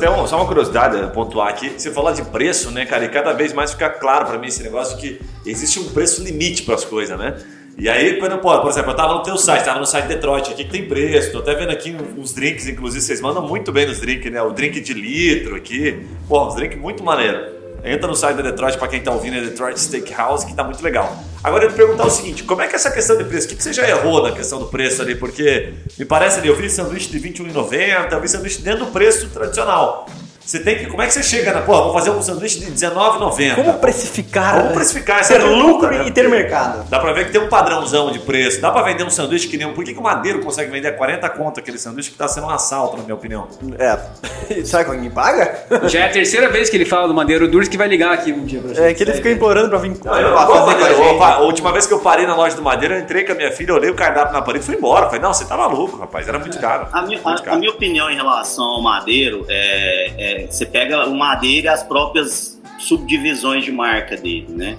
[0.00, 1.68] Tem um- só uma curiosidade a pontuar aqui.
[1.76, 3.04] Você fala de preço, né, cara?
[3.04, 6.62] E cada vez mais fica claro pra mim esse negócio que existe um preço limite
[6.62, 7.36] para as coisas, né?
[7.78, 10.64] E aí, quando, por exemplo, eu tava no teu site, tava no site Detroit aqui
[10.64, 14.00] que tem preço, tô até vendo aqui uns drinks, inclusive, vocês mandam muito bem nos
[14.00, 14.42] drinks, né?
[14.42, 17.59] O drink de litro aqui, pô, uns drinks muito maneiro.
[17.84, 20.82] Entra no site da Detroit para quem tá ouvindo, é Detroit Steakhouse, que tá muito
[20.82, 21.16] legal.
[21.42, 23.46] Agora eu te perguntar o seguinte, como é que é essa questão de preço?
[23.46, 25.14] O que, que você já errou na questão do preço ali?
[25.14, 28.92] Porque me parece ali, eu vi sanduíche de R$ 21,90, eu vi sanduíche dentro do
[28.92, 30.06] preço tradicional.
[30.50, 30.86] Você tem que.
[30.86, 31.60] Como é que você chega na.
[31.60, 33.54] Pô, vou fazer um sanduíche de R$19,90.
[33.54, 34.60] Como precificar?
[34.62, 36.08] Como precificar essa Ter lucro pergunta, né?
[36.08, 36.88] e ter mercado.
[36.90, 38.60] Dá pra ver que tem um padrãozão de preço.
[38.60, 39.74] Dá pra vender um sanduíche que nem um.
[39.74, 42.48] Por que, que o Madeiro consegue vender a 40 conto aquele sanduíche que tá sendo
[42.48, 43.46] um assalto, na minha opinião?
[43.78, 43.96] É.
[44.64, 45.66] Sabe como alguém paga?
[45.88, 48.32] Já é a terceira vez que ele fala do Madeiro Durs que vai ligar aqui
[48.32, 48.82] um dia pra gente.
[48.82, 50.94] É que ele fica implorando pra vir Não, eu pra não vou, fazer Madeiro.
[51.04, 51.14] gente.
[51.14, 53.34] Opa, A última vez que eu parei na loja do Madeira, eu entrei com a
[53.36, 55.06] minha filha, olhei o cardápio na parede e fui embora.
[55.06, 56.26] Falei, não, você tá maluco, rapaz.
[56.26, 56.88] Era muito caro.
[56.92, 57.56] A minha, Muito a- caro.
[57.56, 61.82] a minha opinião em relação ao madeiro é, é você pega o madeiro e as
[61.82, 64.76] próprias subdivisões de marca dele, né?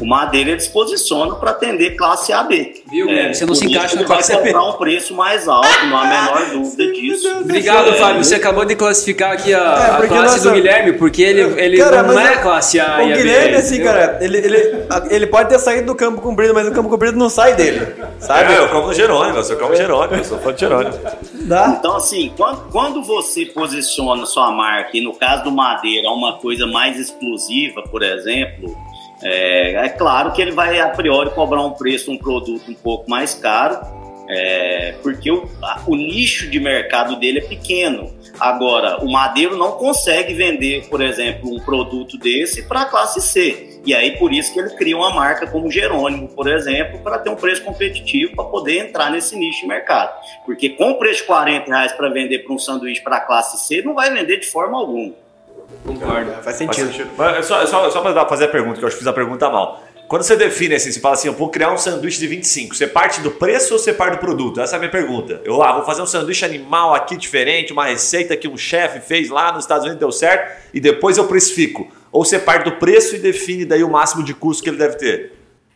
[0.00, 2.82] O madeiro ele se posiciona para atender classe AB.
[2.90, 3.34] Viu, Guilherme?
[3.34, 4.52] Você não se encaixa na classe vai AB.
[4.52, 7.28] cobrar um preço mais alto, não há a menor dúvida disso.
[7.40, 8.24] Obrigado, É, Fábio.
[8.24, 11.78] Você acabou de classificar aqui a, É, a classe nossa- do Guilherme, porque ele, ele
[11.78, 13.22] Cara, não é o- classe A O e a B.
[13.22, 13.92] Guilherme, assim, entendeu?
[13.92, 17.28] cara, ele, ele, ele pode ter saído do campo comprido, mas o campo comprido não
[17.28, 17.86] sai dele.
[18.18, 18.52] Sabe?
[18.52, 20.98] É, eu como Jerônimo, eu sou como Jerônimo, eu sou fã de Jerônimo.
[21.42, 21.76] Dá.
[21.78, 26.66] Então, assim, quando, quando você posiciona sua marca, e no caso do Madeira, uma coisa
[26.66, 28.74] mais exclusiva, por exemplo,
[29.24, 33.08] é, é claro que ele vai, a priori, cobrar um preço, um produto um pouco
[33.08, 33.80] mais caro,
[34.28, 35.48] é, porque o,
[35.86, 38.12] o nicho de mercado dele é pequeno.
[38.38, 43.80] Agora, o Madeiro não consegue vender, por exemplo, um produto desse para a classe C.
[43.86, 47.28] E aí, por isso que ele cria uma marca como Jerônimo, por exemplo, para ter
[47.28, 50.18] um preço competitivo para poder entrar nesse nicho de mercado.
[50.44, 53.66] Porque com o preço de 40 reais para vender para um sanduíche para a classe
[53.66, 55.23] C, não vai vender de forma alguma.
[55.84, 56.30] Concordo.
[56.32, 56.86] Faz Faz sentido.
[56.92, 57.10] sentido.
[57.16, 59.08] Mas é só, é só, só pra fazer a pergunta, que eu acho que fiz
[59.08, 59.82] a pergunta mal.
[60.06, 62.86] Quando você define assim, você fala assim, eu vou criar um sanduíche de 25, você
[62.86, 64.60] parte do preço ou você parte do produto?
[64.60, 65.40] Essa é a minha pergunta.
[65.44, 69.30] Eu ah, vou fazer um sanduíche animal aqui diferente, uma receita que um chefe fez
[69.30, 71.88] lá nos Estados Unidos deu certo, e depois eu precifico.
[72.12, 74.96] Ou você parte do preço e define daí o máximo de custo que ele deve
[74.96, 75.32] ter.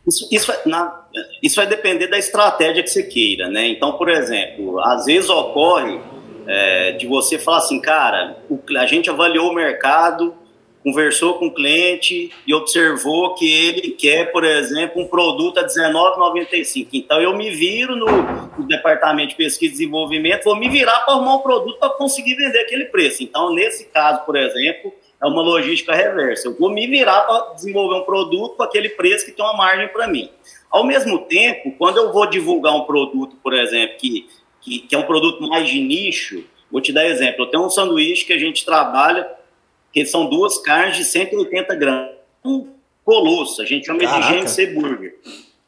[0.06, 1.04] Isso, isso, vai, na-
[1.42, 3.66] isso vai depender da estratégia que você queira, né?
[3.68, 6.00] Então, por exemplo, às vezes ocorre
[6.48, 10.34] é, de você falar assim, cara, o a gente avaliou o mercado,
[10.82, 16.88] conversou com o cliente e observou que ele quer, por exemplo, um produto a R$19,95.
[16.94, 18.06] Então, eu me viro no,
[18.56, 22.34] no departamento de pesquisa e desenvolvimento, vou me virar para arrumar um produto para conseguir
[22.34, 23.22] vender aquele preço.
[23.22, 26.48] Então, nesse caso, por exemplo, é uma logística reversa.
[26.48, 29.88] Eu vou me virar para desenvolver um produto com aquele preço que tem uma margem
[29.88, 30.30] para mim.
[30.70, 34.26] Ao mesmo tempo, quando eu vou divulgar um produto, por exemplo, que,
[34.68, 37.44] que, que é um produto mais de nicho, vou te dar exemplo.
[37.44, 39.26] Eu tenho um sanduíche que a gente trabalha,
[39.92, 42.10] que são duas carnes de 180 gramas.
[42.44, 42.68] Um
[43.04, 44.32] colosso, a gente chama Caraca.
[44.32, 45.14] de GNC Burger.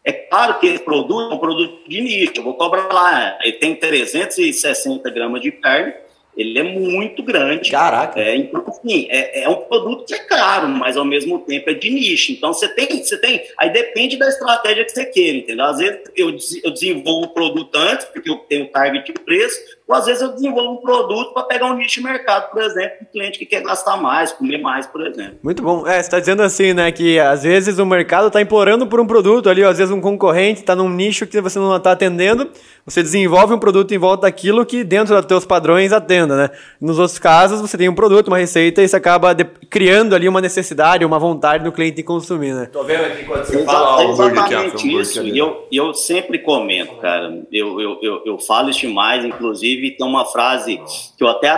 [0.04, 2.32] É claro que esse produto é um produto de nicho.
[2.36, 5.94] Eu vou cobrar lá, ele tem 360 gramas de carne,
[6.40, 7.70] ele é muito grande.
[7.70, 8.18] Caraca.
[8.18, 11.74] É, então, assim, é, é um produto que é caro, mas ao mesmo tempo é
[11.74, 12.33] de nicho.
[12.33, 13.42] Então, você tem, você tem.
[13.59, 15.66] Aí depende da estratégia que você queira, entendeu?
[15.66, 19.96] Às vezes eu, eu desenvolvo o produto antes, porque eu tenho target de preço, ou
[19.96, 23.05] às vezes eu desenvolvo um produto para pegar um nicho de mercado, por exemplo, um
[23.12, 25.35] cliente que quer gastar mais, comer mais, por exemplo.
[25.42, 25.87] Muito bom.
[25.87, 29.07] É, você tá dizendo assim, né, que às vezes o mercado tá implorando por um
[29.07, 32.48] produto ali, ó, às vezes um concorrente tá num nicho que você não tá atendendo,
[32.87, 36.50] você desenvolve um produto em volta daquilo que dentro dos teus padrões atenda, né?
[36.81, 40.29] Nos outros casos, você tem um produto, uma receita e você acaba de- criando ali
[40.29, 42.68] uma necessidade, uma vontade do cliente em consumir, né?
[42.72, 45.20] Tô vendo aqui quando você Exa- fala o hambúrguer aqui, ó, exatamente isso.
[45.20, 45.31] ali.
[45.33, 47.40] E eu, eu sempre comento, cara.
[47.53, 50.80] Eu, eu, eu, eu falo isso demais, inclusive, tem uma frase
[51.16, 51.48] que eu até,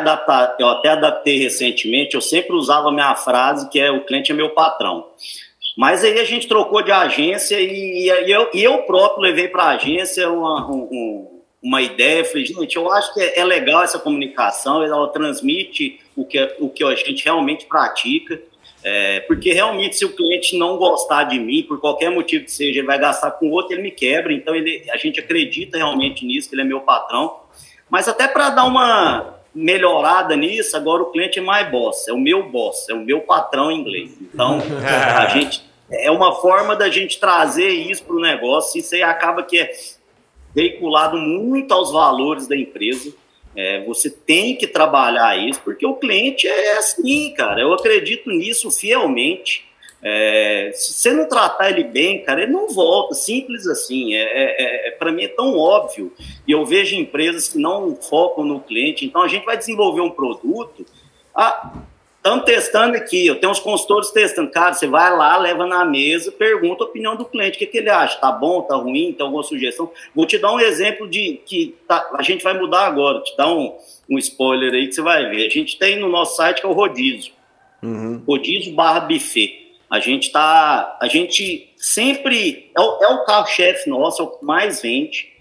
[0.60, 2.14] eu até adaptei recentemente.
[2.14, 5.06] Eu sempre usava a minha frase, que é o cliente é meu patrão.
[5.76, 9.62] Mas aí a gente trocou de agência e, e eu, e eu próprio levei para
[9.64, 12.24] a agência uma, um- um- uma ideia.
[12.24, 16.68] Falei, gente, eu acho que é, é legal essa comunicação, ela transmite o que, o
[16.68, 18.38] que a gente realmente pratica.
[18.84, 22.80] É, porque realmente, se o cliente não gostar de mim, por qualquer motivo que seja,
[22.80, 24.32] ele vai gastar com outro, ele me quebra.
[24.32, 27.36] Então, ele, a gente acredita realmente nisso, que ele é meu patrão.
[27.92, 32.18] Mas até para dar uma melhorada nisso, agora o cliente é my boss, é o
[32.18, 34.12] meu boss, é o meu patrão em inglês.
[34.18, 34.60] Então,
[35.14, 38.80] a gente é uma forma da gente trazer isso para o negócio.
[38.80, 39.70] Isso aí acaba que é
[40.54, 43.12] veiculado muito aos valores da empresa.
[43.54, 47.60] É, você tem que trabalhar isso, porque o cliente é assim, cara.
[47.60, 49.70] Eu acredito nisso fielmente.
[50.02, 53.14] É, se você não tratar ele bem, cara, ele não volta.
[53.14, 54.14] Simples assim.
[54.14, 56.12] É, é, é para mim é tão óbvio.
[56.46, 59.04] E eu vejo empresas que não focam no cliente.
[59.04, 60.84] Então a gente vai desenvolver um produto.
[61.34, 61.72] Ah,
[62.24, 64.48] Estamos testando aqui, eu tenho uns consultores testando.
[64.48, 67.78] Cara, você vai lá, leva na mesa, pergunta a opinião do cliente, o que, que
[67.78, 68.16] ele acha?
[68.20, 69.90] Tá bom, tá ruim, tem alguma sugestão?
[70.14, 73.52] Vou te dar um exemplo de que tá- a gente vai mudar agora, te dar
[73.52, 73.76] um,
[74.08, 75.46] um spoiler aí que você vai ver.
[75.48, 77.32] A gente tem no nosso site que é o rodízio.
[78.24, 79.61] Rodízio barra buffet.
[79.92, 80.96] A gente tá.
[81.00, 82.70] A gente sempre.
[82.76, 85.32] É o, é o carro-chefe nosso, é o que mais vende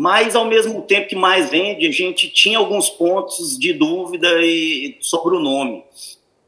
[0.00, 4.96] mas ao mesmo tempo que mais vende, a gente tinha alguns pontos de dúvida e,
[5.00, 5.82] sobre o nome.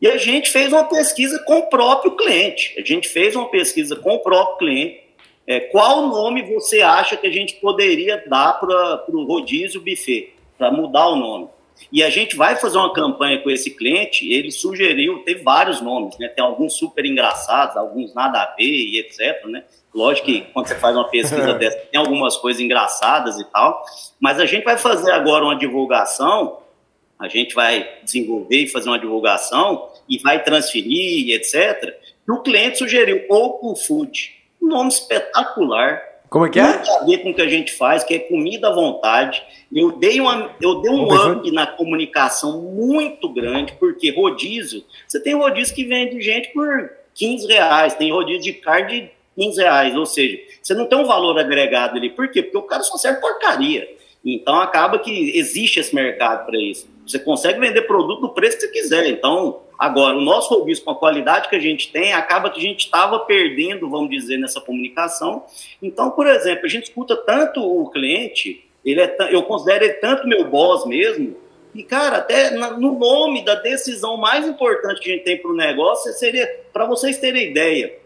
[0.00, 2.76] E a gente fez uma pesquisa com o próprio cliente.
[2.78, 5.00] A gente fez uma pesquisa com o próprio cliente.
[5.48, 10.32] É, qual nome você acha que a gente poderia dar para o rodízio buffet?
[10.56, 11.48] Para mudar o nome.
[11.92, 16.16] E a gente vai fazer uma campanha com esse cliente, ele sugeriu, tem vários nomes,
[16.18, 16.28] né?
[16.28, 19.64] Tem alguns super engraçados, alguns nada a ver e etc, né?
[19.92, 23.84] Lógico que quando você faz uma pesquisa dessa, tem algumas coisas engraçadas e tal,
[24.20, 26.58] mas a gente vai fazer agora uma divulgação,
[27.18, 31.94] a gente vai desenvolver e fazer uma divulgação e vai transferir e etc.
[32.26, 36.68] E o cliente sugeriu Open Food, um nome espetacular, como é que é?
[36.68, 39.42] Muito a ver com o que a gente faz, que é comida à vontade.
[39.72, 45.34] Eu dei, uma, eu dei um up na comunicação muito grande, porque rodízio, você tem
[45.34, 50.06] rodízio que vende gente por 15 reais, tem rodízio de carne de 15 reais, ou
[50.06, 52.08] seja, você não tem um valor agregado ali.
[52.08, 52.42] Por quê?
[52.42, 53.88] Porque o cara só serve porcaria.
[54.24, 56.88] Então acaba que existe esse mercado para isso.
[57.06, 59.06] Você consegue vender produto no preço que você quiser.
[59.06, 62.62] Então, Agora, o nosso rodízio, com a qualidade que a gente tem, acaba que a
[62.62, 65.42] gente estava perdendo, vamos dizer, nessa comunicação.
[65.80, 70.28] Então, por exemplo, a gente escuta tanto o cliente, ele é eu considero ele tanto
[70.28, 71.34] meu boss mesmo,
[71.74, 75.56] e, cara, até no nome da decisão mais importante que a gente tem para o
[75.56, 77.96] negócio, seria, para vocês terem ideia,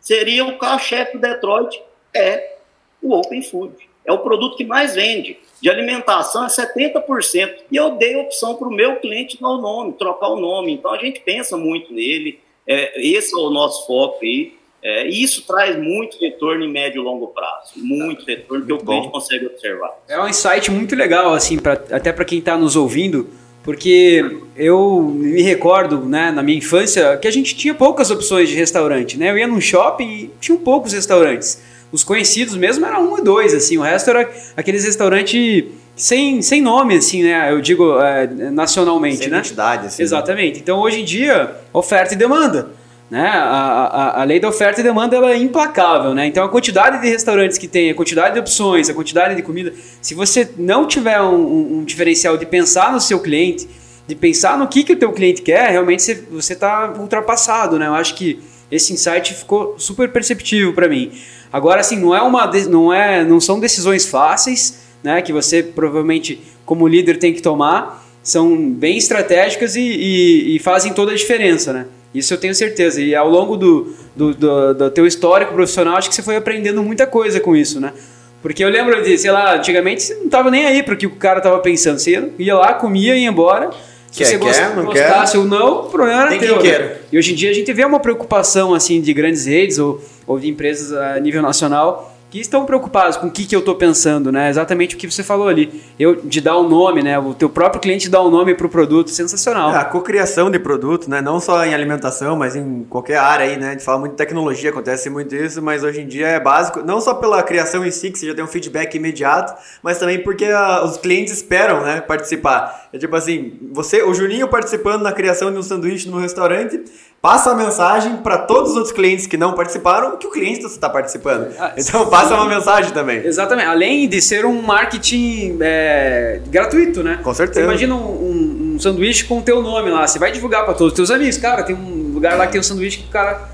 [0.00, 1.80] seria o carro-chefe do Detroit,
[2.12, 2.56] é
[3.00, 3.91] o Open Food.
[4.04, 7.54] É o produto que mais vende de alimentação é 70%.
[7.70, 10.72] E eu dei opção para o meu cliente dar o nome, trocar o nome.
[10.72, 12.40] Então a gente pensa muito nele.
[12.66, 14.54] É, esse é o nosso foco aí.
[14.82, 17.74] É, e isso traz muito retorno em médio e longo prazo.
[17.76, 19.96] Muito retorno que o cliente consegue observar.
[20.08, 23.30] É um insight muito legal, assim, pra, até para quem está nos ouvindo,
[23.62, 28.56] porque eu me recordo, né, na minha infância, que a gente tinha poucas opções de
[28.56, 29.30] restaurante, né?
[29.30, 31.62] Eu ia num shopping e tinham poucos restaurantes
[31.92, 36.62] os conhecidos mesmo eram um e dois, assim, o resto era aqueles restaurantes sem, sem
[36.62, 37.52] nome, assim, né?
[37.52, 39.36] Eu digo é, nacionalmente, sem né?
[39.36, 40.02] identidade, assim.
[40.02, 40.58] Exatamente.
[40.58, 42.70] Então, hoje em dia, oferta e demanda.
[43.10, 43.28] Né?
[43.28, 46.26] A, a, a lei da oferta e demanda ela é implacável, né?
[46.26, 49.70] Então a quantidade de restaurantes que tem, a quantidade de opções, a quantidade de comida,
[50.00, 53.68] se você não tiver um, um, um diferencial de pensar no seu cliente,
[54.08, 57.86] de pensar no que, que o teu cliente quer, realmente você está ultrapassado, né?
[57.86, 58.40] Eu acho que
[58.72, 61.12] esse insight ficou super perceptível para mim.
[61.52, 65.20] Agora, assim, não é uma, não é, não são decisões fáceis, né?
[65.20, 68.02] Que você provavelmente como líder tem que tomar.
[68.22, 71.86] São bem estratégicas e, e, e fazem toda a diferença, né?
[72.14, 73.02] Isso eu tenho certeza.
[73.02, 76.82] E ao longo do, do, do, do teu histórico profissional, acho que você foi aprendendo
[76.82, 77.92] muita coisa com isso, né?
[78.40, 81.06] Porque eu lembro de, sei lá, antigamente você não tava nem aí para o que
[81.06, 81.98] o cara tava pensando.
[81.98, 83.70] Você ia lá, comia, ia embora.
[84.12, 85.38] Se quer, você quer, não gostasse quer.
[85.38, 86.62] ou não, o problema era Tem teu.
[86.62, 86.96] Né?
[87.10, 90.38] E hoje em dia a gente vê uma preocupação assim de grandes redes ou ou
[90.38, 94.32] de empresas a nível nacional que estão preocupados com o que, que eu estou pensando,
[94.32, 94.48] né?
[94.48, 95.82] Exatamente o que você falou ali.
[95.98, 97.18] Eu de dar o um nome, né?
[97.18, 99.70] O teu próprio cliente dá o um nome para o produto, sensacional.
[99.70, 101.20] É, a cocriação de produto, né?
[101.20, 103.68] Não só em alimentação, mas em qualquer área aí, né?
[103.68, 106.80] A gente fala muito de tecnologia, acontece muito isso, mas hoje em dia é básico,
[106.80, 110.18] não só pela criação em si, que você já tem um feedback imediato, mas também
[110.18, 112.00] porque a, os clientes esperam, né?
[112.00, 112.88] Participar.
[112.94, 116.82] É tipo assim, você, o Juninho participando na criação de um sanduíche no restaurante,
[117.22, 120.90] passa a mensagem para todos os outros clientes que não participaram que o cliente está
[120.90, 121.54] participando.
[121.56, 123.24] Ah, então passa uma mensagem também.
[123.24, 123.68] Exatamente.
[123.68, 127.20] Além de ser um marketing é, gratuito, né?
[127.22, 127.60] Com certeza.
[127.60, 130.04] Você imagina um, um, um sanduíche com o teu nome lá.
[130.04, 131.38] Você vai divulgar para todos os teus amigos.
[131.38, 133.48] Cara, tem um lugar lá que tem um sanduíche que o cara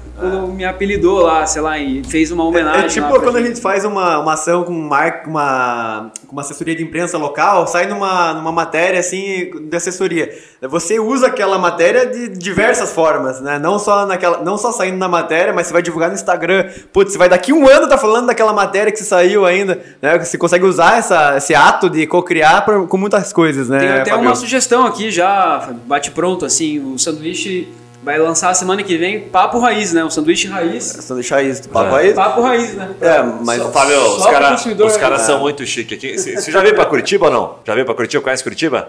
[0.48, 2.82] me apelidou lá, sei lá, e fez uma homenagem.
[2.82, 6.74] É, é tipo quando a gente faz uma, uma ação com uma, uma, uma assessoria
[6.74, 10.30] de imprensa local, sai numa, numa matéria assim de assessoria.
[10.62, 13.58] Você usa aquela matéria de diversas formas, né?
[13.58, 16.68] Não só, naquela, não só saindo na matéria, mas você vai divulgar no Instagram.
[16.92, 20.18] Putz, você vai daqui um ano tá falando daquela matéria que você saiu ainda, né?
[20.18, 23.78] Você consegue usar essa, esse ato de co-criar com muitas coisas, né?
[23.78, 24.26] Tem até Fabio?
[24.26, 27.68] uma sugestão aqui já, bate pronto, assim, o sanduíche
[28.02, 30.04] Vai lançar semana que vem Papo Raiz, né?
[30.04, 30.96] O sanduíche raiz.
[30.96, 31.66] É, sanduíche raiz.
[31.66, 31.90] Papo é.
[31.90, 32.14] raiz?
[32.14, 32.90] Papo raiz, né?
[33.00, 33.60] É, mas...
[33.60, 34.64] Só, Fábio, os caras
[34.96, 36.24] cara são muito chiques.
[36.24, 37.56] Você já veio pra Curitiba ou não?
[37.66, 38.22] Já veio pra Curitiba?
[38.22, 38.88] Conhece Curitiba?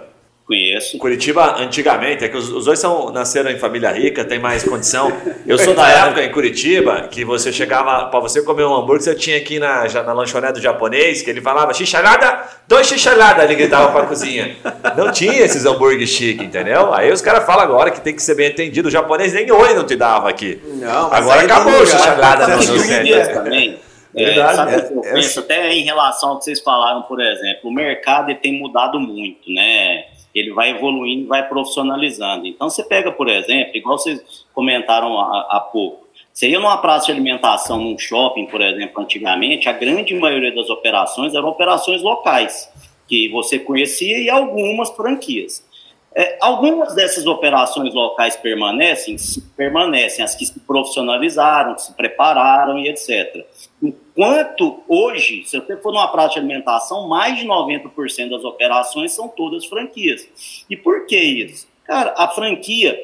[0.49, 0.97] Conheço.
[0.97, 5.13] Curitiba, antigamente, é que os, os, dois são, nasceram em família rica, tem mais condição.
[5.45, 9.13] Eu sou da época em Curitiba que você chegava, para você comer um hambúrguer, você
[9.13, 13.91] tinha aqui na, na lanchonete do japonês, que ele falava xixalada, dois xixalada, ele gritava
[13.91, 14.55] para a cozinha.
[14.97, 16.95] Não tinha esses hambúrgueres chiques, entendeu?
[16.95, 18.87] Aí os caras falam agora que tem que ser bem entendido.
[18.87, 20.59] O japonês nem oi não te dava aqui.
[20.65, 23.33] Não, agora acabou o xixalada no, no centro.
[23.35, 23.79] Também.
[24.15, 27.69] É, sabe é, eu é, penso até em relação ao que vocês falaram, por exemplo,
[27.69, 30.05] o mercado tem mudado muito, né?
[30.33, 32.47] Ele vai evoluindo, vai profissionalizando.
[32.47, 37.11] Então, você pega, por exemplo, igual vocês comentaram há, pouco, você ia numa praça de
[37.11, 42.71] alimentação, num shopping, por exemplo, antigamente, a grande maioria das operações eram operações locais,
[43.07, 45.67] que você conhecia e algumas franquias.
[46.15, 49.15] É, algumas dessas operações locais permanecem,
[49.55, 53.45] permanecem, as que se profissionalizaram, que se prepararam e etc.
[53.81, 59.27] Enquanto hoje, se você for numa praça de alimentação, mais de 90% das operações são
[59.27, 60.65] todas franquias.
[60.69, 61.67] E por que isso?
[61.85, 62.99] Cara, a franquia,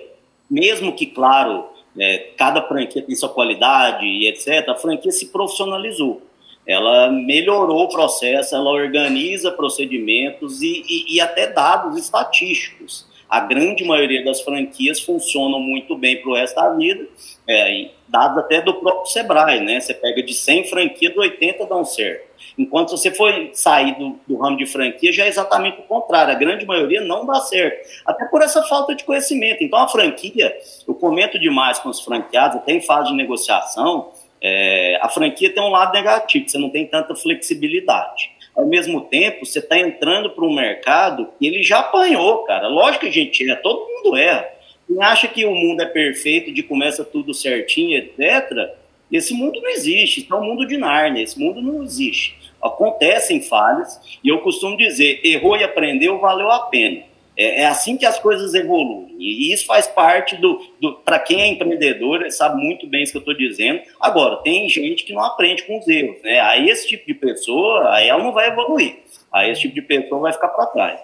[0.50, 6.22] mesmo que, claro, é, cada franquia tem sua qualidade e etc., a franquia se profissionalizou
[6.68, 13.06] ela melhorou o processo, ela organiza procedimentos e, e, e, até dados estatísticos.
[13.30, 17.08] A grande maioria das franquias funcionam muito bem para o resto da vida,
[17.48, 19.80] é, dados até do próprio Sebrae, né?
[19.80, 22.26] Você pega de 100 franquias, 80 dão certo.
[22.58, 26.34] Enquanto você for sair do, do, ramo de franquia, já é exatamente o contrário.
[26.34, 27.88] A grande maioria não dá certo.
[28.06, 29.64] Até por essa falta de conhecimento.
[29.64, 30.56] Então, a franquia,
[30.88, 35.64] eu comento demais com os franqueados, até em fase de negociação, é, a franquia tem
[35.64, 38.32] um lado negativo, você não tem tanta flexibilidade.
[38.56, 42.68] Ao mesmo tempo, você está entrando para um mercado que ele já apanhou, cara.
[42.68, 44.48] Lógico que a gente erra, todo mundo erra.
[44.88, 48.76] Quem acha que o mundo é perfeito, de começa tudo certinho, etc.,
[49.12, 50.22] esse mundo não existe.
[50.22, 52.38] Isso é um mundo de Narnia, esse mundo não existe.
[52.62, 57.04] Acontecem falhas, e eu costumo dizer: errou e aprendeu, valeu a pena.
[57.38, 59.16] É, é, assim que as coisas evoluem.
[59.20, 60.62] E isso faz parte do.
[60.80, 63.82] do Para quem é empreendedor, sabe muito bem isso que eu estou dizendo.
[64.00, 66.22] Agora, tem gente que não aprende com os erros.
[66.24, 66.40] Né?
[66.40, 69.00] Aí esse tipo de pessoa, aí ela não vai evoluir.
[69.32, 71.00] Aí esse tipo de pessoa vai ficar para trás.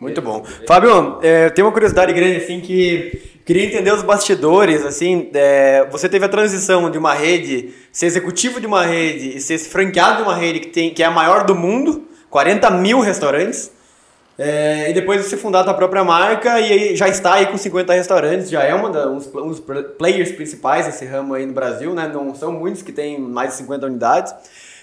[0.00, 0.44] Muito bom.
[0.66, 6.08] Fábio, é, tem uma curiosidade grande, assim, que queria entender os bastidores, assim, é, você
[6.08, 10.22] teve a transição de uma rede, ser executivo de uma rede e ser franqueado de
[10.22, 13.70] uma rede que, tem, que é a maior do mundo, 40 mil restaurantes,
[14.36, 17.92] é, e depois você fundar a tua própria marca e já está aí com 50
[17.92, 19.62] restaurantes, já é uma da, um dos
[19.96, 22.10] players principais desse ramo aí no Brasil, né?
[22.12, 24.34] Não são muitos que têm mais de 50 unidades.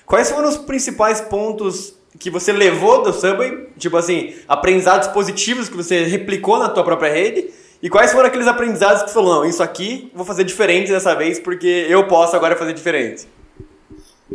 [0.05, 3.67] Quais foram os principais pontos que você levou do Subway?
[3.77, 7.49] Tipo assim, aprendizados positivos que você replicou na tua própria rede?
[7.83, 11.15] E quais foram aqueles aprendizados que você falou, não, isso aqui vou fazer diferente dessa
[11.15, 13.27] vez porque eu posso agora fazer diferente?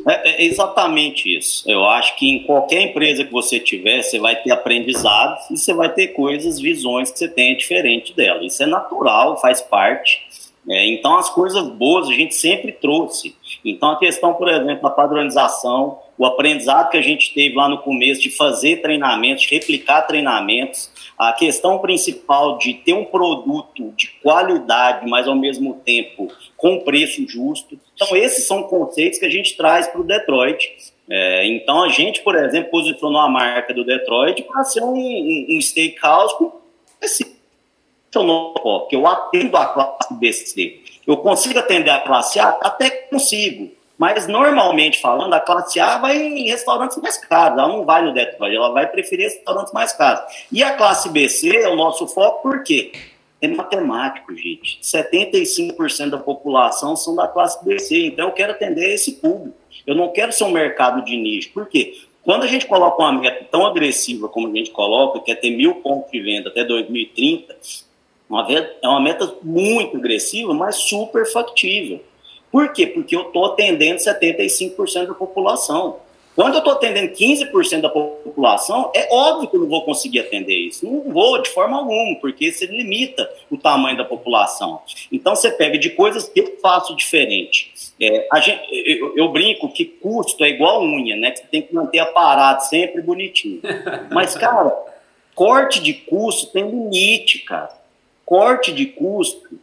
[0.06, 1.68] É, é, exatamente isso.
[1.68, 5.72] Eu acho que em qualquer empresa que você tiver, você vai ter aprendizados e você
[5.72, 8.44] vai ter coisas, visões que você tenha diferente dela.
[8.44, 10.26] Isso é natural, faz parte.
[10.68, 13.36] É, então, as coisas boas a gente sempre trouxe.
[13.64, 17.78] Então, a questão, por exemplo, da padronização, o aprendizado que a gente teve lá no
[17.78, 24.08] começo de fazer treinamentos, de replicar treinamentos, a questão principal de ter um produto de
[24.22, 27.78] qualidade, mas ao mesmo tempo com preço justo.
[27.94, 30.92] Então, esses são conceitos que a gente traz para o Detroit.
[31.08, 35.46] É, então, a gente, por exemplo, posicionou a marca do Detroit para ser um, um,
[35.50, 36.52] um steakhouse com
[37.00, 37.36] esse
[38.88, 40.80] que eu atendo a classe BC.
[41.06, 42.48] Eu consigo atender a classe A?
[42.62, 43.70] Até consigo.
[43.98, 48.12] Mas, normalmente falando, a classe A vai em restaurantes mais caros, ela não vai no
[48.12, 50.22] Detroit, ela vai preferir restaurantes mais caros.
[50.52, 52.92] E a classe BC é o nosso foco, por quê?
[53.40, 54.78] É matemático, gente.
[54.82, 59.56] 75% da população são da classe BC, então eu quero atender esse público.
[59.86, 61.50] Eu não quero ser um mercado de nicho.
[61.52, 61.94] Por quê?
[62.22, 65.50] Quando a gente coloca uma meta tão agressiva como a gente coloca, que é ter
[65.50, 67.56] mil pontos de venda até 2030,
[68.82, 72.02] é uma meta muito agressiva, mas super factível.
[72.50, 72.86] Por quê?
[72.86, 75.98] Porque eu estou atendendo 75% da população.
[76.36, 80.54] Quando eu estou atendendo 15% da população, é óbvio que eu não vou conseguir atender
[80.54, 80.84] isso.
[80.84, 84.82] Não vou, de forma alguma, porque isso limita o tamanho da população.
[85.10, 87.72] Então, você pega de coisas que eu faço diferente.
[87.98, 91.30] É, gente, eu, eu, brinco que custo é igual unha, né?
[91.30, 93.62] Que você tem que manter aparado sempre bonitinho.
[94.12, 94.76] Mas, cara,
[95.34, 97.74] corte de custo tem limite, cara.
[98.26, 99.58] Corte de custo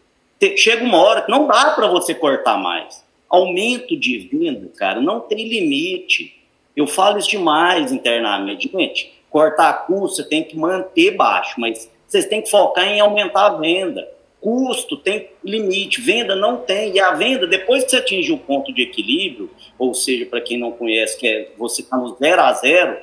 [0.58, 3.04] chega uma hora que não dá para você cortar mais.
[3.30, 6.40] Aumento de venda, cara, não tem limite.
[6.76, 8.70] Eu falo isso demais internamente.
[8.72, 13.48] Gente, cortar custo você tem que manter baixo, mas vocês têm que focar em aumentar
[13.48, 14.08] a venda.
[14.40, 16.94] Custo tem limite, venda não tem.
[16.94, 20.60] E a venda, depois que você atinge o ponto de equilíbrio, ou seja, para quem
[20.60, 22.98] não conhece, que é você está no zero a zero,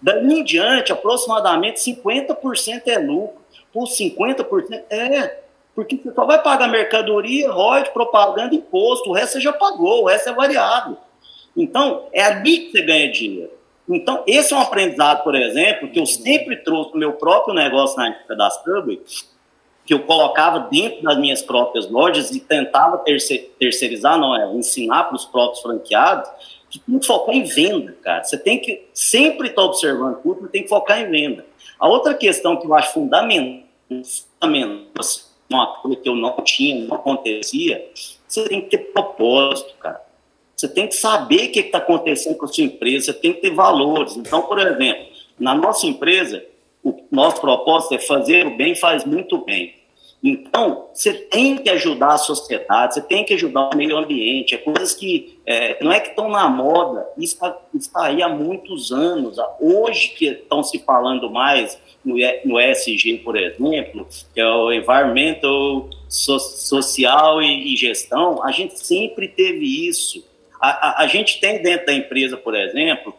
[0.00, 3.44] daí em diante, aproximadamente 50% é lucro.
[3.72, 5.45] Por 50% é
[5.76, 10.06] porque você só vai pagar mercadoria, royalties, propaganda, imposto, o resto você já pagou, o
[10.06, 10.96] resto é variável.
[11.54, 13.52] Então, é ali que você ganha dinheiro.
[13.86, 17.94] Então, esse é um aprendizado, por exemplo, que eu sempre trouxe no meu próprio negócio
[17.98, 19.02] na época da Subway,
[19.84, 23.04] que eu colocava dentro das minhas próprias lojas e tentava
[23.58, 26.28] terceirizar, não é, ensinar para os próprios franqueados,
[26.70, 28.24] que tem que focar em venda, cara.
[28.24, 31.44] Você tem que sempre estar observando tudo, tem que focar em venda.
[31.78, 33.62] A outra questão que eu acho fundamental,
[34.40, 37.90] fundamental uma coisa que eu não tinha, não acontecia,
[38.26, 40.04] você tem que ter propósito, cara.
[40.56, 43.42] Você tem que saber o que está acontecendo com a sua empresa, você tem que
[43.42, 44.16] ter valores.
[44.16, 45.06] Então, por exemplo,
[45.38, 46.44] na nossa empresa,
[46.82, 49.74] o nosso propósito é fazer o bem, faz muito bem.
[50.22, 54.58] Então, você tem que ajudar a sociedade, você tem que ajudar o meio ambiente, é
[54.58, 59.36] coisas que é, não é que estão na moda, está, está aí há muitos anos.
[59.60, 65.88] Hoje que estão se falando mais no, no ESG, por exemplo, que é o Environmental,
[66.08, 70.24] so, Social e, e, Gestão, a gente sempre teve isso.
[70.60, 73.14] A, a, a, gente tem dentro da empresa, por exemplo,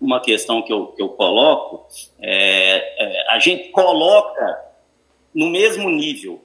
[0.00, 1.86] uma questão que eu, que eu coloco,
[2.20, 4.73] é, é, a gente coloca
[5.34, 6.40] no mesmo nível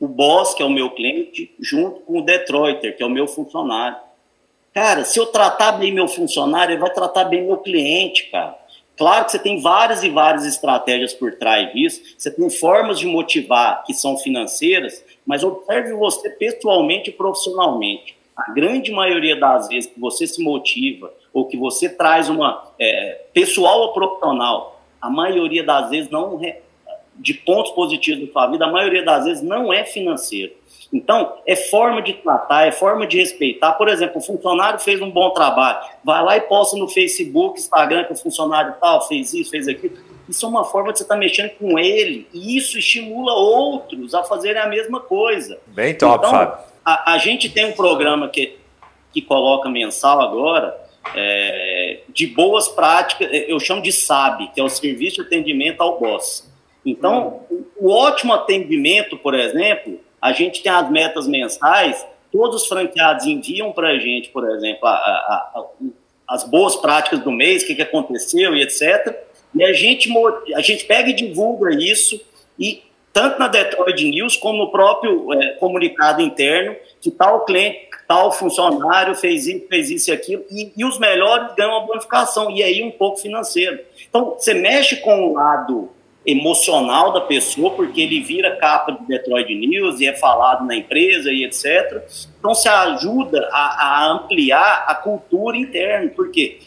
[0.00, 3.28] o boss, que é o meu cliente, junto com o Detroiter, que é o meu
[3.28, 3.98] funcionário.
[4.72, 8.58] Cara, se eu tratar bem meu funcionário, ele vai tratar bem meu cliente, cara.
[8.96, 13.06] Claro que você tem várias e várias estratégias por trás disso, você tem formas de
[13.06, 18.16] motivar que são financeiras, mas observe você pessoalmente e profissionalmente.
[18.36, 23.22] A grande maioria das vezes que você se motiva ou que você traz uma é,
[23.32, 26.38] pessoal ou profissional, a maioria das vezes não
[27.20, 30.52] de pontos positivos da sua vida, a maioria das vezes não é financeiro.
[30.92, 33.74] Então, é forma de tratar, é forma de respeitar.
[33.74, 38.04] Por exemplo, o funcionário fez um bom trabalho, vai lá e posta no Facebook, Instagram
[38.04, 39.96] que o funcionário tal fez isso, fez aquilo.
[40.28, 44.14] Isso é uma forma de você estar tá mexendo com ele, e isso estimula outros
[44.14, 45.58] a fazerem a mesma coisa.
[45.66, 46.58] Bem top, então, Fábio.
[46.84, 48.58] A, a gente tem um programa que,
[49.12, 50.76] que coloca mensal agora,
[51.14, 55.98] é, de boas práticas, eu chamo de SAB, que é o Serviço de Atendimento ao
[55.98, 56.49] Boss.
[56.84, 57.40] Então,
[57.76, 63.72] o ótimo atendimento, por exemplo, a gente tem as metas mensais, todos os franqueados enviam
[63.72, 65.64] para a gente, por exemplo, a, a, a,
[66.28, 69.16] as boas práticas do mês, o que, que aconteceu e etc.
[69.54, 70.08] E a gente,
[70.54, 72.20] a gente pega e divulga isso,
[72.58, 78.30] e tanto na Detroit News como no próprio é, comunicado interno, que tal cliente, tal
[78.30, 82.62] funcionário fez isso, fez isso e aquilo, e, e os melhores ganham uma bonificação, e
[82.62, 83.80] aí um pouco financeiro.
[84.08, 85.90] Então, você mexe com o lado
[86.24, 91.32] emocional da pessoa, porque ele vira capa de Detroit News e é falado na empresa
[91.32, 92.02] e etc.
[92.38, 96.58] Então, se ajuda a, a ampliar a cultura interna, porque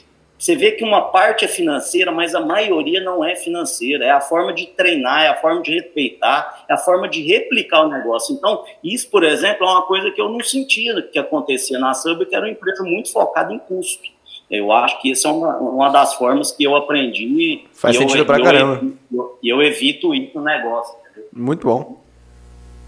[0.43, 4.03] você vê que uma parte é financeira, mas a maioria não é financeira.
[4.03, 7.85] É a forma de treinar, é a forma de respeitar, é a forma de replicar
[7.85, 8.35] o negócio.
[8.35, 12.25] Então, isso, por exemplo, é uma coisa que eu não sentia que acontecia na Sub,
[12.25, 14.03] que era uma empresa muito focada em custo.
[14.53, 17.63] Eu acho que essa é uma, uma das formas que eu aprendi.
[17.73, 18.83] Faz sentido eu, pra eu, caramba.
[19.41, 20.93] E eu, eu, evito isso no negócio.
[21.35, 21.99] Muito bom.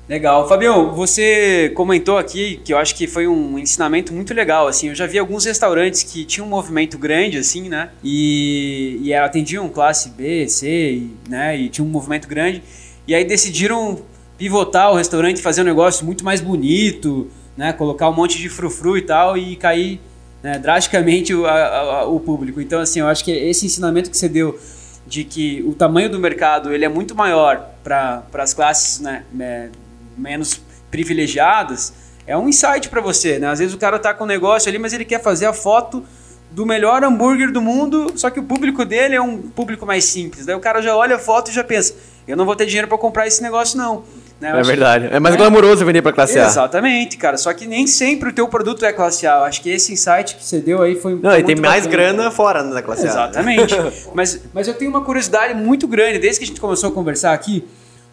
[0.08, 0.48] Legal.
[0.48, 4.96] Fabião, você comentou aqui que eu acho que foi um ensinamento muito legal, assim, eu
[4.96, 10.10] já vi alguns restaurantes que tinham um movimento grande, assim, né, e, e atendiam classe
[10.10, 12.62] B, C, né, e tinha um movimento grande,
[13.08, 13.98] e aí decidiram
[14.38, 18.96] pivotar o restaurante, fazer um negócio muito mais bonito, né, colocar um monte de frufru
[18.96, 20.00] e tal, e cair
[20.46, 22.62] né, drasticamente o, a, a, o público.
[22.62, 24.60] Então, assim, eu acho que esse ensinamento que você deu
[25.08, 29.70] de que o tamanho do mercado ele é muito maior para as classes né, é,
[30.16, 31.94] menos privilegiadas
[32.28, 33.40] é um insight para você.
[33.40, 33.48] Né?
[33.48, 36.06] Às vezes o cara tá com um negócio ali, mas ele quer fazer a foto
[36.52, 40.46] do melhor hambúrguer do mundo, só que o público dele é um público mais simples.
[40.46, 41.96] Daí o cara já olha a foto e já pensa:
[42.28, 44.04] eu não vou ter dinheiro para comprar esse negócio, não.
[44.40, 44.60] Né?
[44.60, 45.10] É verdade.
[45.12, 45.38] É mais é.
[45.38, 46.46] glamouroso vender para classe A.
[46.46, 47.38] Exatamente, cara.
[47.38, 49.38] Só que nem sempre o teu produto é classe A.
[49.38, 52.30] Eu acho que esse insight que você deu aí foi Não, e tem mais grana
[52.32, 53.10] fora da classe A.
[53.10, 53.76] Exatamente.
[54.14, 57.34] mas, mas eu tenho uma curiosidade muito grande, desde que a gente começou a conversar
[57.34, 57.66] aqui,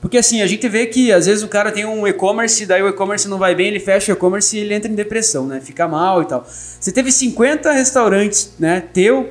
[0.02, 2.88] porque assim, a gente vê que às vezes o cara tem um e-commerce, daí o
[2.88, 5.60] e-commerce não vai bem, ele fecha o e-commerce e ele entra em depressão, né?
[5.60, 6.44] Fica mal e tal.
[6.44, 8.82] Você teve 50 restaurantes, né?
[8.92, 9.30] Teu,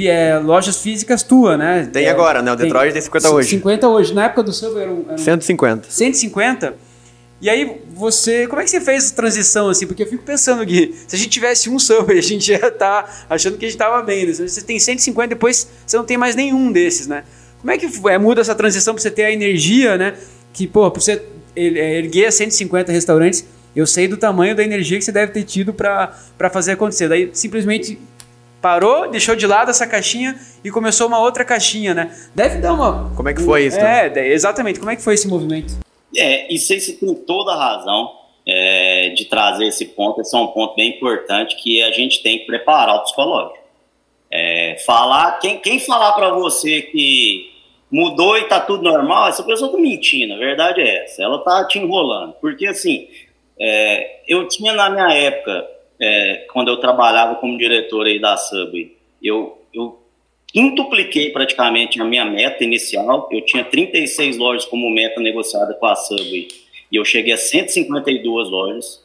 [0.00, 1.88] é, lojas físicas tua, né?
[1.92, 2.52] Tem é, agora, né?
[2.52, 3.48] O Detroit tem, tem 50 hoje.
[3.50, 4.14] 50 hoje.
[4.14, 5.90] Na época do seu eram, eram 150.
[5.90, 6.74] 150?
[7.42, 9.84] E aí você, como é que você fez essa transição assim?
[9.84, 13.04] Porque eu fico pensando Gui, se a gente tivesse um Subway, a gente já tá
[13.28, 14.32] achando que a gente tava bem, né?
[14.32, 17.24] Você tem 150 depois você não tem mais nenhum desses, né?
[17.60, 20.14] Como é que é, muda essa transição para você ter a energia, né?
[20.52, 21.20] Que, pô, pra você
[21.56, 25.72] é, erguer 150 restaurantes, eu sei do tamanho da energia que você deve ter tido
[25.72, 26.14] para
[26.52, 27.08] fazer acontecer.
[27.08, 27.98] Daí simplesmente
[28.62, 32.16] parou, deixou de lado essa caixinha e começou uma outra caixinha, né?
[32.34, 33.12] Deve dar uma.
[33.16, 33.78] Como é que foi isso?
[33.78, 34.78] É, exatamente.
[34.78, 35.74] Como é que foi esse movimento?
[36.16, 38.12] É, isso aí você tem toda a razão
[38.46, 40.20] é, de trazer esse ponto.
[40.20, 43.58] Esse é um ponto bem importante que a gente tem que preparar o psicológico.
[44.30, 47.50] É, falar, quem, quem falar para você que
[47.90, 51.66] mudou e tá tudo normal, essa pessoa tá mentindo, a verdade é essa, ela tá
[51.66, 52.32] te enrolando.
[52.40, 53.08] Porque assim,
[53.60, 55.68] é, eu tinha na minha época,
[56.00, 60.02] é, quando eu trabalhava como diretor aí da Subway, eu, eu
[60.46, 63.28] quintupliquei praticamente a minha meta inicial.
[63.30, 66.48] Eu tinha 36 lojas como meta negociada com a Subway
[66.90, 69.01] e eu cheguei a 152 lojas.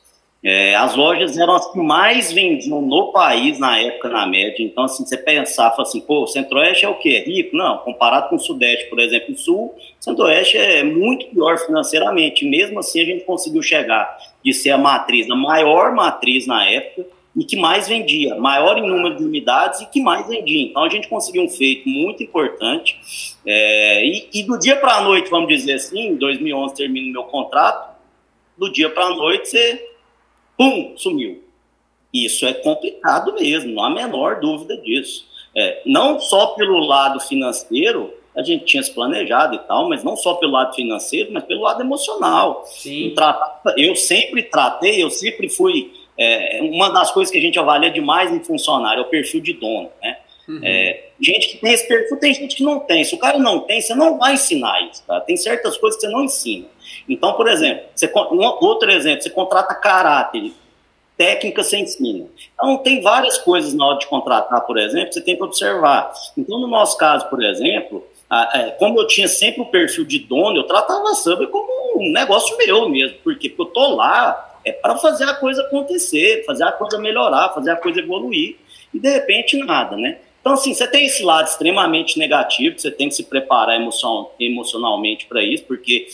[0.50, 4.64] É, as lojas eram as que mais vendiam no país na época, na média.
[4.64, 7.22] Então, assim, você pensar, assim, pô, Centro-Oeste é o quê?
[7.28, 7.54] Rico?
[7.54, 12.46] Não, comparado com o Sudeste, por exemplo, o Sul, Centro-Oeste é muito pior financeiramente.
[12.46, 17.06] Mesmo assim, a gente conseguiu chegar de ser a matriz, a maior matriz na época,
[17.36, 20.62] e que mais vendia, maior em número de unidades e que mais vendia.
[20.62, 22.98] Então a gente conseguiu um feito muito importante.
[23.46, 27.12] É, e, e, do dia para a noite, vamos dizer assim, em 2011 termina o
[27.12, 27.98] meu contrato,
[28.58, 29.97] do dia para a noite você,
[30.58, 31.44] pum, sumiu.
[32.14, 35.26] Isso é complicado mesmo, não há a menor dúvida disso.
[35.56, 40.16] É, não só pelo lado financeiro, a gente tinha se planejado e tal, mas não
[40.16, 42.64] só pelo lado financeiro, mas pelo lado emocional.
[42.66, 43.14] Sim.
[43.76, 48.32] Eu sempre tratei, eu sempre fui é, uma das coisas que a gente avalia demais
[48.32, 50.18] em funcionário é o perfil de dono, né?
[50.48, 50.62] Uhum.
[50.64, 53.04] É, gente que tem esse perfil, tem gente que não tem.
[53.04, 55.20] Se o cara não tem, você não vai ensinar isso, tá?
[55.22, 56.66] Tem certas coisas que você não ensina.
[57.08, 60.52] Então, por exemplo, você, um, outro exemplo, você contrata caráter,
[61.18, 62.28] técnica você ensina.
[62.54, 66.12] Então, tem várias coisas na hora de contratar, por exemplo, você tem que observar.
[66.38, 68.06] Então, no nosso caso, por exemplo,
[68.54, 72.12] é, como eu tinha sempre o perfil de dono, eu tratava a sub como um
[72.12, 73.18] negócio meu mesmo.
[73.20, 73.50] Por quê?
[73.50, 77.72] Porque eu tô lá é para fazer a coisa acontecer, fazer a coisa melhorar, fazer
[77.72, 78.58] a coisa evoluir,
[78.94, 80.18] e de repente nada, né?
[80.42, 85.26] Então, assim, você tem esse lado extremamente negativo, você tem que se preparar emocional, emocionalmente
[85.26, 86.08] para isso, porque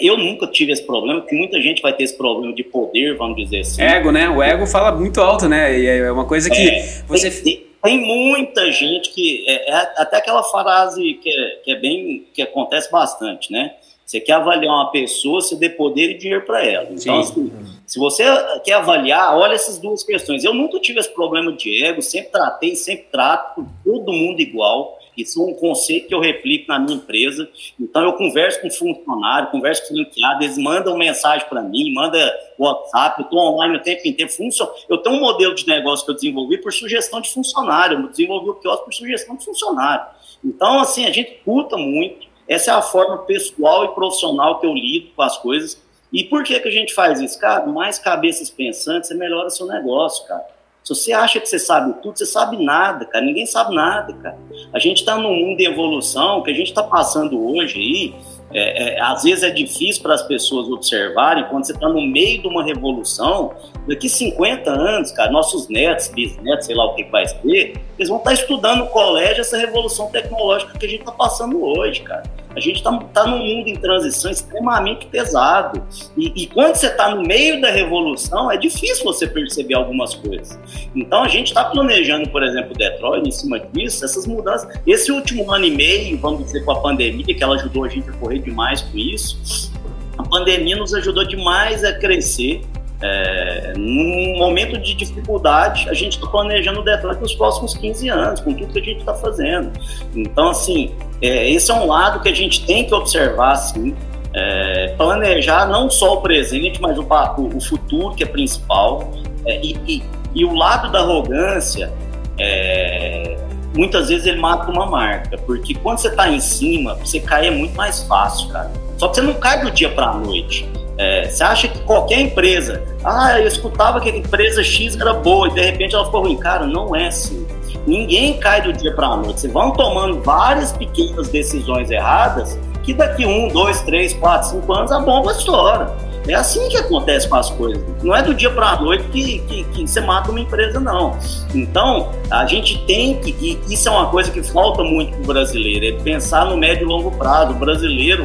[0.00, 3.36] eu nunca tive esse problema, que muita gente vai ter esse problema de poder, vamos
[3.36, 3.82] dizer assim.
[3.82, 4.28] Ego, né?
[4.28, 5.78] O ego fala muito alto, né?
[5.78, 7.30] E é uma coisa que é, você.
[7.30, 9.44] Tem, tem, muita gente que.
[9.48, 12.26] É, é, até aquela frase que é, que é bem.
[12.32, 13.74] que acontece bastante, né?
[14.06, 16.88] Você quer avaliar uma pessoa, você dê poder e dinheiro para ela.
[16.90, 17.50] Então, assim,
[17.86, 18.24] se você
[18.62, 20.44] quer avaliar, olha essas duas questões.
[20.44, 24.98] Eu nunca tive esse problema de ego, sempre tratei, sempre trato todo mundo igual.
[25.16, 27.48] Isso é um conceito que eu replico na minha empresa.
[27.78, 32.18] Então, eu converso com funcionário, converso com franqueado, eles mandam mensagem para mim, manda
[32.58, 34.30] WhatsApp, eu estou online o tempo inteiro.
[34.32, 34.66] Funcion...
[34.88, 38.50] Eu tenho um modelo de negócio que eu desenvolvi por sugestão de funcionário, eu desenvolvi
[38.50, 40.06] o quiosque por sugestão de funcionário.
[40.44, 44.74] Então, assim, a gente puta muito essa é a forma pessoal e profissional que eu
[44.74, 45.82] lido com as coisas.
[46.12, 47.38] E por que, que a gente faz isso?
[47.40, 50.44] Cara, mais cabeças pensantes, você melhora seu negócio, cara.
[50.84, 53.24] Se você acha que você sabe tudo, você sabe nada, cara.
[53.24, 54.36] Ninguém sabe nada, cara.
[54.70, 58.14] A gente está num mundo de evolução que a gente está passando hoje aí.
[58.52, 62.42] É, é, às vezes é difícil para as pessoas observarem quando você está no meio
[62.42, 63.54] de uma revolução.
[63.88, 68.18] Daqui 50 anos, cara, nossos netos, bisnetos, sei lá o que vai ser, eles vão
[68.18, 72.24] estar tá estudando no colégio essa revolução tecnológica que a gente está passando hoje, cara.
[72.56, 75.82] A gente está tá num mundo em transição extremamente pesado.
[76.16, 80.58] E, e quando você está no meio da revolução, é difícil você perceber algumas coisas.
[80.94, 84.68] Então a gente está planejando, por exemplo, Detroit, em cima disso, essas mudanças.
[84.86, 88.08] Esse último ano e meio, vamos dizer, com a pandemia, que ela ajudou a gente
[88.08, 89.72] a correr demais com isso,
[90.16, 92.62] a pandemia nos ajudou demais a crescer.
[93.02, 98.40] É, num momento de dificuldade, a gente está planejando o Detroit nos próximos 15 anos,
[98.40, 99.72] com tudo que a gente está fazendo.
[100.14, 103.94] Então, assim, é, esse é um lado que a gente tem que observar, assim,
[104.34, 109.10] é, planejar não só o presente, mas o, o, o futuro, que é principal.
[109.46, 110.02] É, e, e,
[110.34, 111.92] e, o lado da arrogância,
[112.38, 113.36] é,
[113.76, 117.50] muitas vezes ele mata uma marca, porque quando você está em cima, você cair é
[117.50, 118.70] muito mais fácil, cara.
[118.98, 120.68] Só que você não cai do dia para a noite.
[120.96, 125.48] É, você acha que qualquer empresa, ah, eu escutava que a empresa X era boa
[125.48, 126.36] e de repente ela ficou ruim.
[126.36, 127.46] Cara, não é assim.
[127.86, 129.40] Ninguém cai do dia para a noite.
[129.40, 134.92] Vocês vão tomando várias pequenas decisões erradas que daqui um, dois, três, quatro, cinco anos
[134.92, 135.94] a bomba estoura.
[136.26, 137.82] É assim que acontece com as coisas.
[138.02, 141.18] Não é do dia para a noite que, que, que, você mata uma empresa, não.
[141.54, 145.26] Então, a gente tem que, e isso é uma coisa que falta muito para o
[145.26, 147.52] brasileiro, é pensar no médio e longo prazo.
[147.52, 148.22] O brasileiro,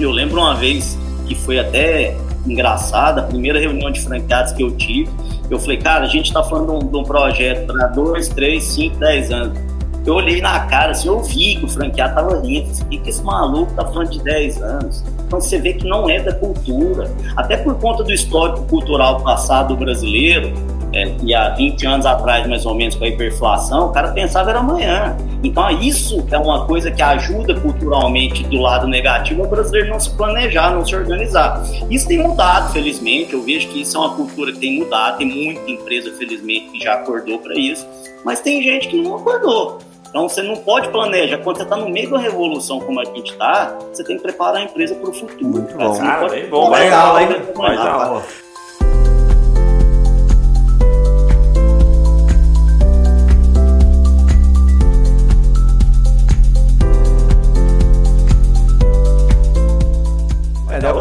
[0.00, 0.98] eu lembro uma vez
[1.30, 5.08] que foi até engraçada, a primeira reunião de franqueados que eu tive,
[5.48, 8.64] eu falei, cara, a gente está falando de um, de um projeto para dois, três,
[8.64, 9.56] cinco, dez anos.
[10.04, 12.68] Eu olhei na cara, assim, eu vi que o franqueado tava rindo.
[12.68, 15.04] O que, esse maluco tá falando de 10 anos?
[15.26, 17.14] Então você vê que não é da cultura.
[17.36, 20.52] Até por conta do histórico cultural passado brasileiro,
[20.92, 24.50] é, e há 20 anos atrás, mais ou menos, com a hiperinflação, o cara pensava
[24.50, 25.16] era amanhã.
[25.42, 30.10] Então, isso é uma coisa que ajuda culturalmente do lado negativo o brasileiro não se
[30.10, 31.62] planejar, não se organizar.
[31.88, 33.32] Isso tem mudado, felizmente.
[33.32, 35.18] Eu vejo que isso é uma cultura que tem mudado.
[35.18, 37.86] Tem muita empresa, felizmente, que já acordou para isso.
[38.24, 39.78] Mas tem gente que não acordou.
[40.08, 41.38] Então você não pode planejar.
[41.38, 44.56] Quando você está no meio da revolução como a gente está, você tem que preparar
[44.56, 45.48] a empresa para o futuro.
[45.48, 45.94] Muito bom.
[45.94, 46.68] Você cara, bom.
[46.68, 47.12] Vai dar?
[47.54, 48.22] Vai dar.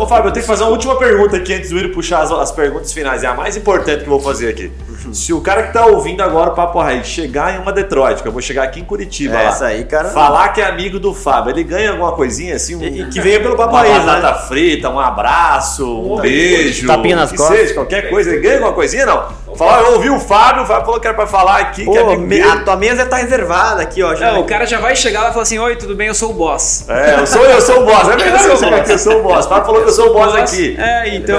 [0.10, 2.52] Fábio, eu tenho que fazer uma última pergunta aqui antes do Yuri puxar as, as
[2.52, 3.24] perguntas finais.
[3.24, 4.72] É a mais importante que eu vou fazer aqui.
[5.14, 8.28] Se o cara que tá ouvindo agora o Papo Raiz chegar em uma Detroit, que
[8.28, 10.10] eu vou chegar aqui em Curitiba, lá, Essa aí, cara.
[10.10, 12.76] falar que é amigo do Fábio, ele ganha alguma coisinha assim?
[12.76, 14.48] Um, que venha pelo Papo uma Raiz, batata né?
[14.48, 16.86] frita, um abraço, um beijo.
[16.88, 17.58] tapinha nas que costas.
[17.58, 18.32] seja, qualquer coisa.
[18.32, 19.28] Ele ganha alguma coisinha, não?
[19.56, 22.04] Falar, eu ouvi o Fábio, o Fábio falou que era pra falar aqui, que é
[22.04, 22.42] Pô, dele.
[22.42, 24.16] a tua mesa tá reservada aqui, ó.
[24.16, 26.08] já- Não, o cara já vai chegar lá e falar assim: Oi, tudo bem?
[26.08, 26.86] Eu sou o boss.
[26.90, 28.08] É, eu sou, eu sou o boss.
[28.08, 29.46] É verdade, eu sou, eu sou o boss.
[29.46, 30.78] O Fábio falou que eu sou o boss aqui.
[30.80, 31.38] É, então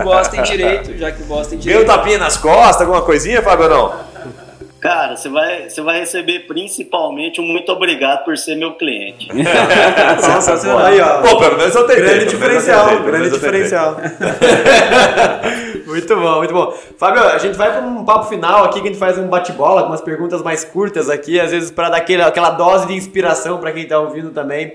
[0.00, 1.86] o boss tem direito, já que o boss tem direito.
[1.86, 4.14] tapinha nas costas, alguma coisinha, Fábio, ou não?
[4.80, 9.28] Cara, você vai, você vai receber principalmente um muito obrigado por ser meu cliente.
[10.20, 10.84] Sensacional.
[10.84, 11.22] Aí, ó.
[11.22, 12.02] Pô, pelo menos eu tentei.
[12.04, 13.96] Grande diferencial, grande diferencial.
[15.86, 16.72] muito bom, muito bom.
[16.98, 19.82] Fábio, a gente vai para um papo final aqui que a gente faz um bate-bola
[19.82, 23.58] com umas perguntas mais curtas aqui, às vezes para dar aquele, aquela dose de inspiração
[23.58, 24.74] para quem tá ouvindo também,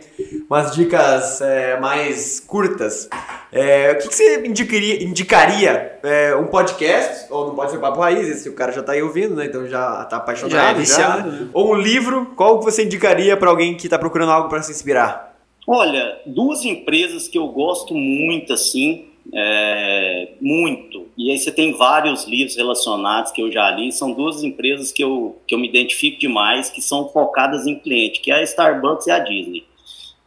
[0.50, 3.10] umas dicas é, mais curtas.
[3.52, 8.00] É, o que, que você indicaria, indicaria é, um podcast, ou não pode ser Papo
[8.00, 9.46] Raiz, esse o cara já tá aí ouvindo, né?
[9.46, 10.52] Então já tá apaixonado.
[10.52, 11.40] Já é viciado, né?
[11.42, 11.48] né?
[11.54, 14.72] Ou um livro, qual que você indicaria para alguém que tá procurando algo para se
[14.72, 15.36] inspirar?
[15.68, 20.89] Olha, duas empresas que eu gosto muito, assim, é, muito,
[21.20, 25.04] e aí você tem vários livros relacionados que eu já li, são duas empresas que
[25.04, 29.06] eu, que eu me identifico demais, que são focadas em cliente, que é a Starbucks
[29.06, 29.66] e a Disney.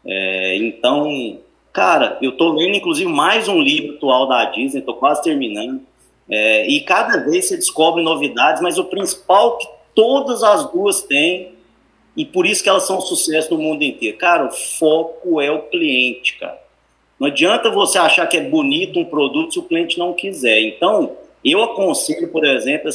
[0.04, 1.40] É, então,
[1.72, 5.80] cara, eu tô lendo, inclusive, mais um livro atual da Disney, tô quase terminando,
[6.28, 11.54] é, e cada vez você descobre novidades, mas o principal que todas as duas têm
[12.14, 14.18] e por isso que elas são um sucesso no mundo inteiro.
[14.18, 16.61] Cara, o foco é o cliente, cara.
[17.22, 20.58] Não adianta você achar que é bonito um produto se o cliente não quiser.
[20.62, 21.12] Então,
[21.44, 22.90] eu aconselho, por exemplo,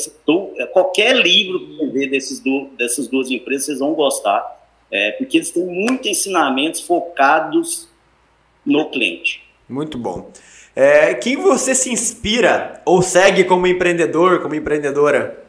[0.73, 5.51] qualquer livro que ver desses du- dessas duas empresas, vocês vão gostar, é, porque eles
[5.51, 7.87] têm muitos ensinamentos focados
[8.65, 9.45] no cliente.
[9.69, 10.29] Muito bom.
[10.75, 15.41] É, quem você se inspira ou segue como empreendedor, como empreendedora?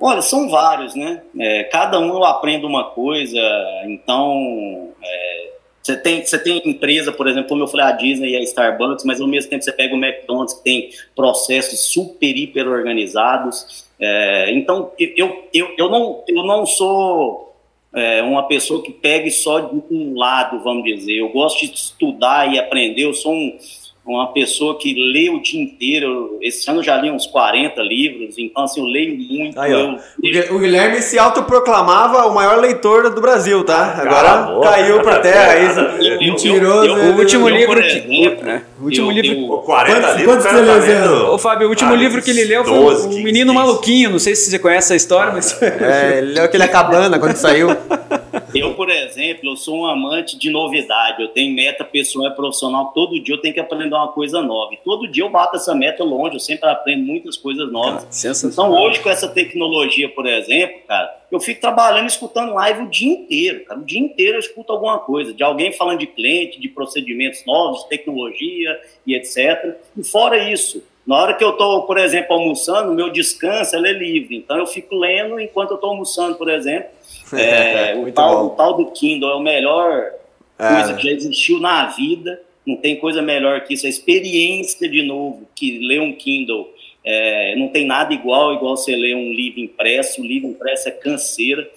[0.00, 1.22] Olha, são vários, né?
[1.38, 3.38] É, cada um eu aprendo uma coisa,
[3.84, 5.51] então é,
[5.82, 9.04] você tem, você tem empresa, por exemplo, como eu falei, a Disney e a Starbucks,
[9.04, 13.84] mas ao mesmo tempo você pega o McDonald's que tem processos super, hiper organizados.
[13.98, 17.56] É, então, eu, eu, eu, não, eu não sou
[17.92, 21.14] é, uma pessoa que pegue só de um lado, vamos dizer.
[21.14, 23.58] Eu gosto de estudar e aprender, eu sou um,
[24.04, 26.36] uma pessoa que lê o dia inteiro.
[26.42, 29.60] Esse ano eu já li uns 40 livros, então assim, eu leio muito.
[29.60, 33.94] Aí, eu, O Gui- O Guilherme se autoproclamava o maior leitor do Brasil, tá?
[33.98, 34.68] Agora Cala a boca.
[34.70, 35.56] caiu pra terra.
[35.58, 35.80] Eu- Isso.
[35.80, 36.88] eu- Mentiroso.
[36.88, 39.58] eu- O último eu, livro por que- exemplo, é, o último eu- livro- eu- Pô,
[39.58, 41.24] 40 Quantos- livros, quantos o cara você tá leu, Zé?
[41.30, 43.54] Ô, Fábio, o último Ah, livro que ele leu foi 12, o 15, Menino 15.
[43.66, 44.10] Maluquinho.
[44.10, 45.60] Não sei se você conhece essa história, mas.
[45.62, 47.68] É, ele leu aquele A Cabana quando saiu.
[48.54, 51.22] Eu, por exemplo, eu sou um amante de novidade.
[51.22, 52.92] Eu tenho meta pessoal e profissional.
[52.92, 54.74] Todo dia eu tenho que aprender uma coisa nova.
[54.74, 56.36] E todo dia eu bato essa meta longe.
[56.36, 58.06] Eu sempre aprendo muitas coisas novas.
[58.10, 58.70] Sensacional.
[58.70, 63.10] Então, hoje, com essa tecnologia, por exemplo, cara, eu fico trabalhando, escutando live o dia
[63.10, 63.80] inteiro, cara.
[63.80, 67.84] O dia inteiro eu escuto alguma coisa, de alguém falando de cliente, de procedimentos novos,
[67.84, 69.76] de tecnologia e etc.
[69.96, 74.36] E fora isso, na hora que eu estou, por exemplo, almoçando, meu descanso é livre.
[74.36, 76.90] Então, eu fico lendo enquanto eu estou almoçando, por exemplo.
[77.34, 80.12] É, o, tal, o tal do Kindle é o melhor
[80.56, 82.40] coisa que já existiu na vida.
[82.66, 83.86] Não tem coisa melhor que isso.
[83.86, 86.72] A experiência, de novo, que ler um Kindle
[87.04, 90.22] é, não tem nada igual, igual você ler um livro impresso.
[90.22, 91.68] O livro impresso é canseira.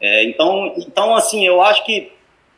[0.00, 2.12] É, então, então, assim, eu acho que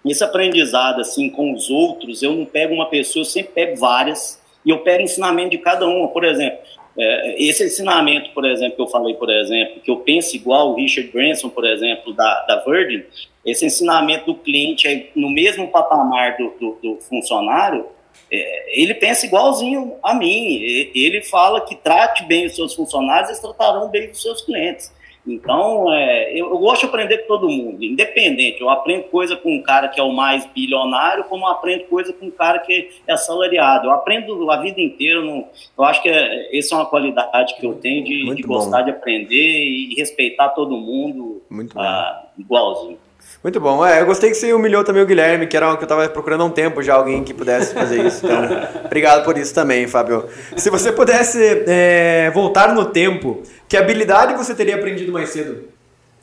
[0.05, 4.41] esse aprendizado, assim, com os outros, eu não pego uma pessoa, eu sempre pego várias
[4.65, 6.09] e eu pego ensinamento de cada uma.
[6.09, 6.59] Por exemplo,
[6.99, 10.77] é, esse ensinamento, por exemplo, que eu falei, por exemplo, que eu penso igual o
[10.77, 13.05] Richard Branson, por exemplo, da, da Virgin,
[13.45, 17.87] esse ensinamento do cliente é no mesmo patamar do, do, do funcionário,
[18.31, 20.59] é, ele pensa igualzinho a mim.
[20.95, 24.93] Ele fala que trate bem os seus funcionários, eles tratarão bem os seus clientes.
[25.27, 28.61] Então, é, eu, eu gosto de aprender com todo mundo, independente.
[28.61, 32.13] Eu aprendo coisa com um cara que é o mais bilionário, como eu aprendo coisa
[32.13, 33.89] com um cara que é assalariado.
[33.89, 35.21] Eu aprendo a vida inteira.
[35.21, 38.83] não- eu acho que é, essa é uma qualidade que eu tenho de, de gostar
[38.83, 41.43] de aprender e respeitar todo mundo
[41.77, 42.99] ah, igualzinho.
[43.43, 43.85] Muito bom.
[43.85, 46.09] É, eu gostei que você humilhou também o Guilherme, que era o que eu tava
[46.09, 48.25] procurando há um tempo já, alguém que pudesse fazer isso.
[48.25, 48.43] Então,
[48.85, 50.25] obrigado por isso também, Fábio.
[50.57, 55.69] Se você pudesse é, voltar no tempo, que habilidade você teria aprendido mais cedo?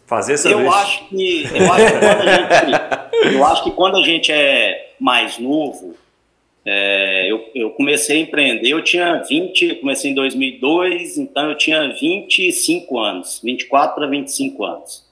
[0.06, 3.98] Fazer essa Eu acho que eu acho que quando a gente, eu acho que quando
[3.98, 5.96] a gente é mais novo,
[6.66, 11.58] é, eu, eu comecei a empreender, eu tinha 20, eu comecei em 2002, então eu
[11.58, 15.04] tinha 25 anos, 24 para 25 anos.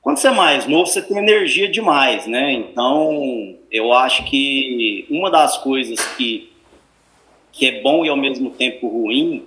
[0.00, 2.52] Quando você é mais novo, você tem energia demais, né?
[2.52, 6.52] Então, eu acho que uma das coisas que,
[7.50, 9.46] que é bom e ao mesmo tempo ruim,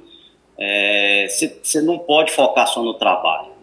[0.58, 3.58] você é, não pode focar só no trabalho.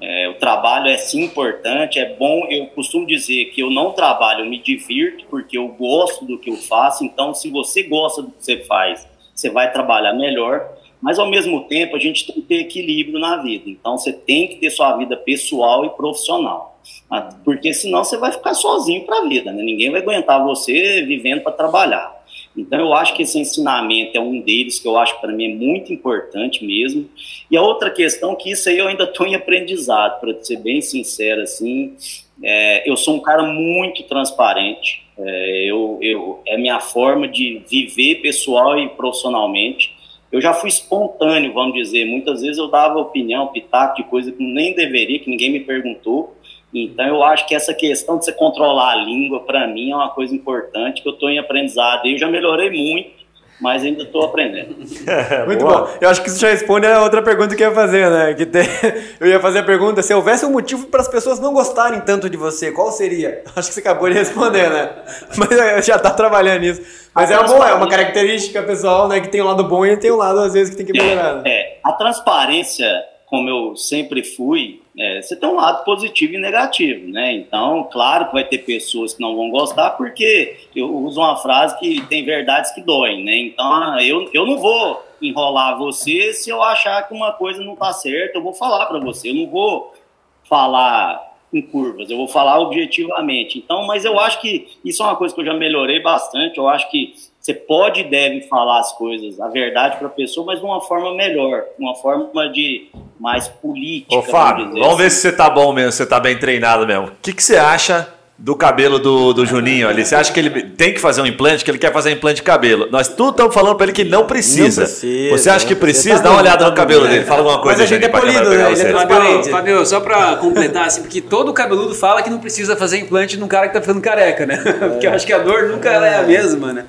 [0.00, 2.46] É, o trabalho é sim importante, é bom.
[2.48, 6.48] Eu costumo dizer que eu não trabalho, eu me divirto porque eu gosto do que
[6.48, 7.04] eu faço.
[7.04, 10.66] Então, se você gosta do que você faz, você vai trabalhar melhor.
[11.02, 13.68] Mas ao mesmo tempo, a gente tem que ter equilíbrio na vida.
[13.68, 16.78] Então, você tem que ter sua vida pessoal e profissional,
[17.10, 19.52] ah, porque senão você vai ficar sozinho para a vida.
[19.52, 19.62] Né?
[19.62, 22.19] Ninguém vai aguentar você vivendo para trabalhar.
[22.56, 25.54] Então, eu acho que esse ensinamento é um deles que eu acho para mim é
[25.54, 27.08] muito importante mesmo.
[27.50, 30.80] E a outra questão que isso aí eu ainda estou em aprendizado, para ser bem
[30.80, 31.96] sincero, assim,
[32.42, 35.04] é, eu sou um cara muito transparente.
[35.16, 39.94] É, eu, eu, é minha forma de viver pessoal e profissionalmente.
[40.32, 42.04] Eu já fui espontâneo, vamos dizer.
[42.04, 46.36] Muitas vezes eu dava opinião, pitaco de coisa que nem deveria, que ninguém me perguntou.
[46.72, 50.10] Então, eu acho que essa questão de você controlar a língua, para mim, é uma
[50.10, 52.06] coisa importante que eu estou em aprendizado.
[52.06, 53.20] Eu já melhorei muito,
[53.60, 54.76] mas ainda estou aprendendo.
[55.46, 55.88] muito bom.
[56.00, 58.34] Eu acho que isso já responde a outra pergunta que eu ia fazer, né?
[58.34, 58.62] Que tem...
[59.20, 62.30] Eu ia fazer a pergunta: se houvesse um motivo para as pessoas não gostarem tanto
[62.30, 63.42] de você, qual seria?
[63.54, 64.90] Acho que você acabou de responder, né?
[65.36, 66.82] Mas já está trabalhando nisso.
[67.14, 69.20] Mas a é bom, é uma característica pessoal, né?
[69.20, 71.34] Que tem um lado bom e tem um lado, às vezes, que tem que melhorar.
[71.36, 71.42] Né?
[71.46, 72.86] É, a transparência,
[73.30, 77.32] como eu sempre fui, é, você tem um lado positivo e negativo, né?
[77.32, 81.78] Então, claro que vai ter pessoas que não vão gostar, porque eu uso uma frase
[81.78, 83.36] que tem verdades que doem, né?
[83.36, 87.92] Então, eu, eu não vou enrolar você se eu achar que uma coisa não tá
[87.92, 89.94] certa, eu vou falar para você, eu não vou
[90.42, 93.58] falar em curvas, eu vou falar objetivamente.
[93.58, 96.68] Então, mas eu acho que isso é uma coisa que eu já melhorei bastante, eu
[96.68, 100.60] acho que você pode e deve falar as coisas, a verdade para a pessoa, mas
[100.60, 102.88] de uma forma melhor, uma forma de
[103.18, 104.14] mais política.
[104.14, 105.16] Ô, Fábio, vamos, vamos ver assim.
[105.16, 107.06] se você tá bom mesmo, se você tá bem treinado mesmo.
[107.06, 110.04] O que, que você acha do cabelo do, do Juninho ali?
[110.04, 112.36] Você acha que ele tem que fazer um implante, que ele quer fazer um implante
[112.36, 112.88] de cabelo?
[112.90, 114.82] Nós tudo estamos falando para ele que não precisa.
[114.82, 115.30] não precisa.
[115.30, 116.16] Você acha que precisa?
[116.16, 117.24] Tá Dá uma olhada no cabelo dele.
[117.24, 117.78] Fala alguma coisa.
[117.78, 118.72] Mas a gente é polido, né?
[118.72, 122.76] Ele é Fabio, Fabio, só para completar, assim, porque todo cabeludo fala que não precisa
[122.76, 124.56] fazer implante num cara que tá ficando careca, né?
[124.90, 126.84] Porque eu acho que a dor nunca é a mesma, né?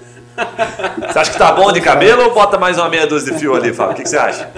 [1.08, 3.56] Você acha que tá bom de cabelo ou bota mais uma meia dúzia de fio
[3.56, 3.94] ali, Fábio?
[3.94, 4.50] O que, que você acha?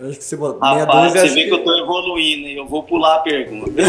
[0.00, 1.28] Eu acho que você bota meia Rapaz, dúzia.
[1.28, 1.48] Você vê que...
[1.48, 3.70] que eu tô evoluindo e eu vou pular a pergunta.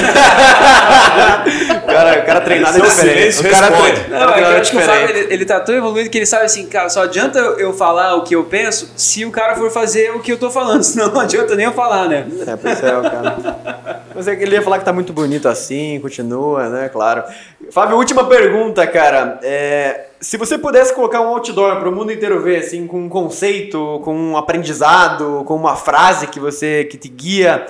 [1.87, 3.39] cara, o cara treinado é diferente.
[3.39, 6.09] O cara treinado Não, é eu acho que o Fábio, ele, ele tá tão evoluído
[6.09, 9.31] que ele sabe assim, cara, só adianta eu falar o que eu penso se o
[9.31, 12.27] cara for fazer o que eu tô falando, senão não adianta nem eu falar, né?
[12.45, 14.03] É, pois é, cara.
[14.13, 16.89] Mas é que ele ia falar que tá muito bonito assim, continua, né?
[16.89, 17.23] Claro.
[17.71, 19.39] Fábio, última pergunta, cara.
[19.41, 23.09] É, se você pudesse colocar um outdoor para o mundo inteiro ver, assim, com um
[23.09, 27.67] conceito, com um aprendizado, com uma frase que você que te guia,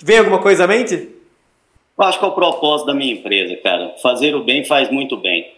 [0.00, 0.94] vem alguma coisa à mente?
[1.98, 3.94] Eu acho que é o propósito da minha empresa, cara.
[4.00, 5.50] Fazer o bem faz muito bem.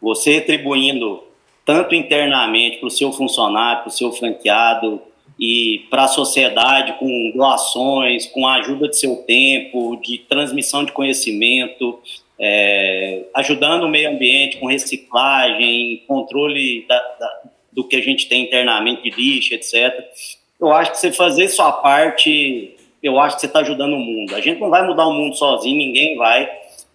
[0.00, 1.22] Você atribuindo
[1.66, 5.02] tanto internamente para o seu funcionário, para o seu franqueado
[5.38, 10.92] e para a sociedade com doações, com a ajuda de seu tempo, de transmissão de
[10.92, 11.98] conhecimento,
[12.40, 18.44] é, ajudando o meio ambiente com reciclagem, controle da, da, do que a gente tem
[18.44, 20.08] internamente de lixo, etc.
[20.58, 24.34] Eu acho que você fazer sua parte, eu acho que você está ajudando o mundo.
[24.34, 26.50] A gente não vai mudar o mundo sozinho, ninguém vai,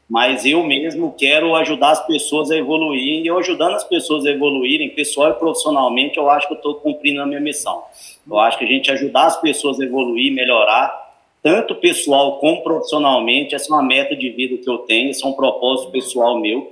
[0.09, 4.31] mas eu mesmo quero ajudar as pessoas a evoluir e eu ajudando as pessoas a
[4.31, 7.83] evoluírem, pessoal e profissionalmente, eu acho que eu estou cumprindo a minha missão.
[8.27, 11.04] Eu acho que a gente ajudar as pessoas a evoluir, melhorar,
[11.45, 13.53] tanto pessoal como profissionalmente.
[13.53, 16.71] Essa é uma meta de vida que eu tenho, esse é um propósito pessoal meu.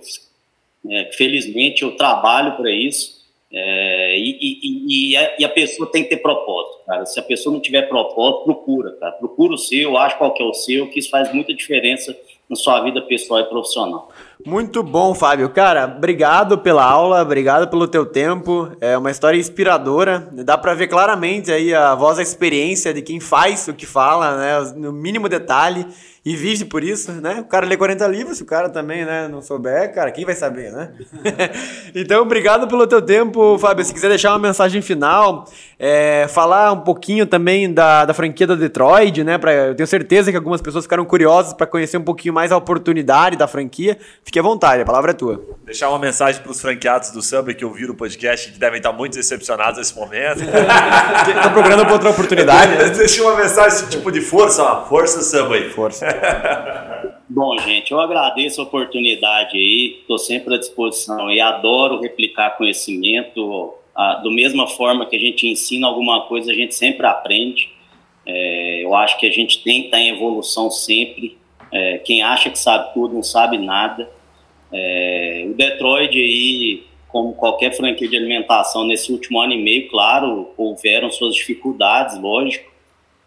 [0.90, 3.22] É, felizmente eu trabalho para isso.
[3.52, 7.06] É, e, e, e, a, e, a, pessoa tem que ter propósito, cara.
[7.06, 9.12] Se a pessoa não tiver propósito, procura, cara.
[9.12, 12.18] Procura o seu, acha qual que é o seu, que isso faz muita diferença
[12.50, 14.10] na sua vida pessoal e profissional.
[14.46, 15.50] Muito bom, Fábio.
[15.50, 18.70] Cara, obrigado pela aula, obrigado pelo teu tempo.
[18.82, 20.28] É uma história inspiradora.
[20.32, 24.38] Dá para ver claramente aí a voz, a experiência de quem faz o que fala,
[24.38, 24.74] né?
[24.76, 25.88] No mínimo detalhe
[26.26, 27.42] e vive por isso, né?
[27.42, 30.34] O cara lê 40 livros, se o cara também, né, não souber, cara, quem vai
[30.34, 30.94] saber, né?
[31.94, 33.84] então, obrigado pelo teu tempo, Fábio.
[33.84, 35.44] Se quiser deixar uma mensagem final,
[35.78, 39.38] é, falar um pouquinho também da, da franquia da Detroit, né?
[39.38, 42.58] Pra, eu tenho certeza que algumas pessoas ficaram curiosas para conhecer um pouquinho mais a
[42.58, 43.98] oportunidade da franquia.
[44.24, 45.44] Fique à vontade, a palavra é tua.
[45.66, 48.94] Deixar uma mensagem para os franqueados do Samba que ouviram o podcast, que devem estar
[48.94, 50.40] muito decepcionados nesse momento.
[51.36, 52.92] Estão procurando outra oportunidade.
[52.96, 54.86] Deixa uma mensagem tipo de força, ó.
[54.86, 55.70] Força, Samba aí.
[55.70, 56.13] Força.
[57.30, 63.74] Bom, gente, eu agradeço a oportunidade aí, estou sempre à disposição e adoro replicar conhecimento.
[63.96, 67.72] Ah, do mesma forma que a gente ensina alguma coisa, a gente sempre aprende.
[68.26, 71.38] É, eu acho que a gente tem que estar em evolução sempre.
[71.72, 74.10] É, quem acha que sabe tudo não sabe nada.
[74.72, 80.52] É, o Detroit aí, como qualquer franquia de alimentação nesse último ano e meio, claro,
[80.58, 82.73] houveram suas dificuldades, lógico.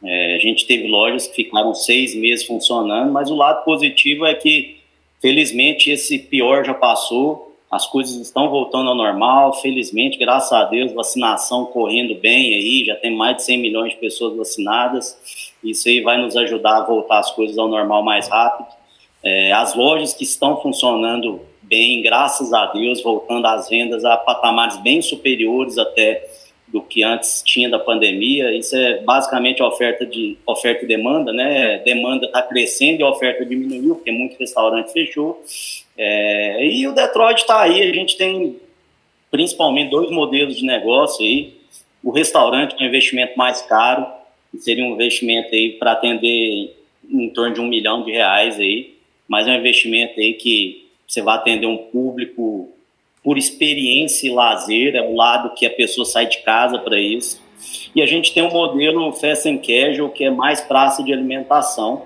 [0.02, 4.34] É, a gente teve lojas que ficaram seis meses funcionando, mas o lado positivo é
[4.34, 4.76] que,
[5.20, 10.92] felizmente, esse pior já passou, as coisas estão voltando ao normal, felizmente, graças a Deus,
[10.92, 16.00] vacinação correndo bem aí, já tem mais de 100 milhões de pessoas vacinadas, isso aí
[16.00, 18.68] vai nos ajudar a voltar as coisas ao normal mais rápido.
[19.22, 24.76] É, as lojas que estão funcionando bem, graças a Deus, voltando às vendas a patamares
[24.78, 26.24] bem superiores até
[26.68, 28.50] do que antes tinha da pandemia.
[28.56, 31.78] Isso é basicamente a oferta de oferta e demanda, né?
[31.78, 35.42] Demanda está crescendo e a oferta diminuiu porque muito restaurante fechou.
[35.96, 37.82] É, e o Detroit está aí.
[37.82, 38.56] A gente tem
[39.30, 41.54] principalmente dois modelos de negócio aí.
[42.02, 44.06] O restaurante com investimento mais caro,
[44.50, 46.76] que seria um investimento aí para atender
[47.08, 48.94] em torno de um milhão de reais aí,
[49.28, 52.72] mas é um investimento aí que você vai atender um público
[53.26, 57.42] por experiência e lazer, é o lado que a pessoa sai de casa para isso.
[57.92, 62.04] E a gente tem um modelo Fast and Casual, que é mais praça de alimentação,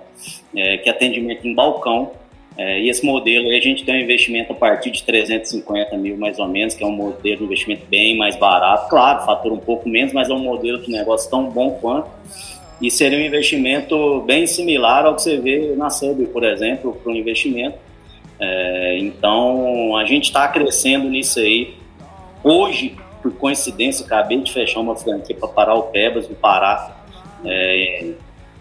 [0.57, 2.13] é, que é atendimento em balcão.
[2.57, 6.39] É, e esse modelo a gente tem um investimento a partir de 350 mil mais
[6.39, 8.89] ou menos, que é um modelo de investimento bem mais barato.
[8.89, 12.09] Claro, fatura um pouco menos, mas é um modelo de negócio tão bom quanto.
[12.81, 17.13] E seria um investimento bem similar ao que você vê na Subway, por exemplo, para
[17.13, 17.90] um investimento
[18.41, 21.75] é, então, a gente está crescendo nisso aí.
[22.43, 26.97] Hoje, por coincidência, acabei de fechar uma franquia para parar o Pebas no Pará.
[27.45, 28.13] É,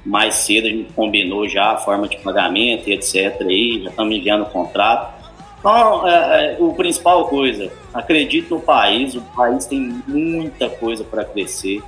[0.06, 3.42] mais cedo a gente combinou já a forma de pagamento e etc.
[3.42, 5.18] Aí, já estamos enviando o contrato.
[5.60, 11.24] Então, é, é, o principal coisa, acredito no país, o país tem muita coisa para
[11.24, 11.82] crescer.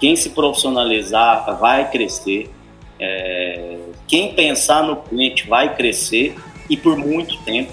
[0.00, 2.50] Quem se profissionalizar vai crescer.
[2.98, 3.78] É,
[4.08, 6.34] quem pensar no cliente vai crescer
[6.68, 7.72] e por muito tempo.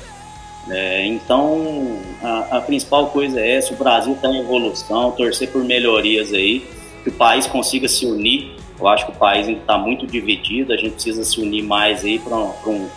[0.70, 5.64] É, então, a, a, principal coisa é essa: o Brasil está em evolução, torcer por
[5.64, 6.66] melhorias aí,
[7.04, 8.56] que o país consiga se unir.
[8.80, 12.20] Eu acho que o país está muito dividido, a gente precisa se unir mais aí
[12.20, 12.88] para um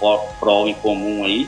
[0.41, 1.47] prol em comum aí.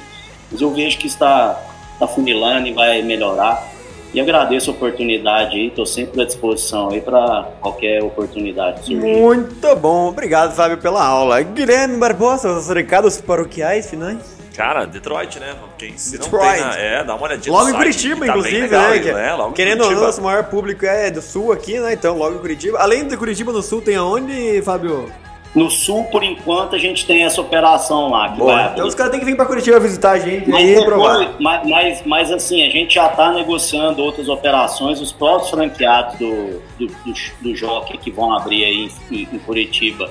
[0.50, 1.60] Mas eu vejo que está,
[1.94, 3.72] está funilando e vai melhorar.
[4.12, 8.96] E agradeço a oportunidade aí, estou sempre à disposição aí para qualquer oportunidade surgir.
[8.96, 11.42] Muito bom, obrigado Fábio pela aula.
[11.42, 14.37] Guilherme Barbosa, os recados paroquiais finais?
[14.58, 15.54] Cara, Detroit, né?
[15.78, 16.44] Quem se Detroit.
[16.44, 18.98] não tem na, é, dá uma olhadinha Logo em Curitiba, tá inclusive, legal, né?
[18.98, 19.34] Que, né?
[19.34, 21.92] Logo querendo ou não, nosso maior público é do sul aqui, né?
[21.92, 22.76] Então, logo em Curitiba.
[22.78, 25.12] Além de Curitiba, no sul, tem aonde, Fábio?
[25.54, 28.30] No sul, por enquanto, a gente tem essa operação lá.
[28.30, 28.72] Boa.
[28.72, 31.36] Então os caras têm que vir para Curitiba visitar a gente mas, aí provar.
[31.38, 35.00] Mas, mas, mas, assim, a gente já está negociando outras operações.
[35.00, 40.10] Os próprios franqueados do, do, do, do Jockey que vão abrir aí em, em Curitiba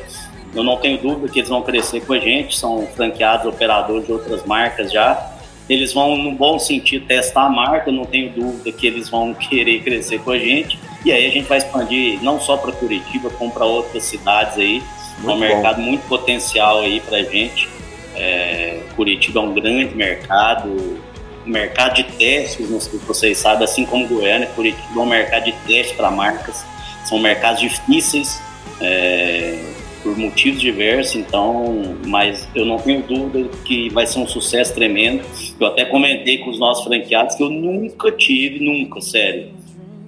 [0.54, 4.12] eu não tenho dúvida que eles vão crescer com a gente, são franqueados, operadores de
[4.12, 5.34] outras marcas já.
[5.70, 9.82] Eles vão, no bom sentido, testar a marca, não tenho dúvida que eles vão querer
[9.82, 10.80] crescer com a gente.
[11.04, 14.82] E aí a gente vai expandir não só para Curitiba, como para outras cidades aí.
[15.20, 17.68] Muito é um mercado muito potencial aí para a gente.
[18.16, 21.00] É, Curitiba é um grande mercado,
[21.46, 25.46] mercado de testes, não sei se vocês sabem, assim como Goiânia, Curitiba é um mercado
[25.46, 26.66] de testes para marcas.
[27.06, 28.42] São mercados difíceis.
[28.80, 29.60] É,
[30.08, 35.22] por motivos diversos, então, mas eu não tenho dúvida que vai ser um sucesso tremendo.
[35.60, 39.50] Eu até comentei com os nossos franqueados que eu nunca tive, nunca, sério,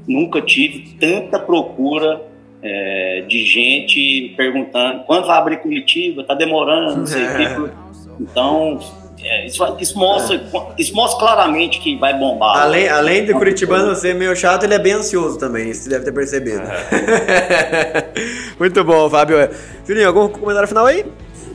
[0.08, 2.22] nunca tive tanta procura
[2.64, 8.24] é, de gente perguntando quando vai abrir Curitiba, tá demorando, não sei o que.
[8.24, 8.80] Então,
[9.22, 10.42] é, isso, isso, mostra,
[10.78, 12.58] isso mostra claramente que vai bombar.
[12.58, 16.06] Além, além de Curitibano ser meio chato, ele é bem ansioso também, isso você deve
[16.06, 16.62] ter percebido.
[16.62, 18.06] É.
[18.58, 19.50] Muito bom, Fábio.
[19.86, 21.06] Julinho, algum comentário final aí?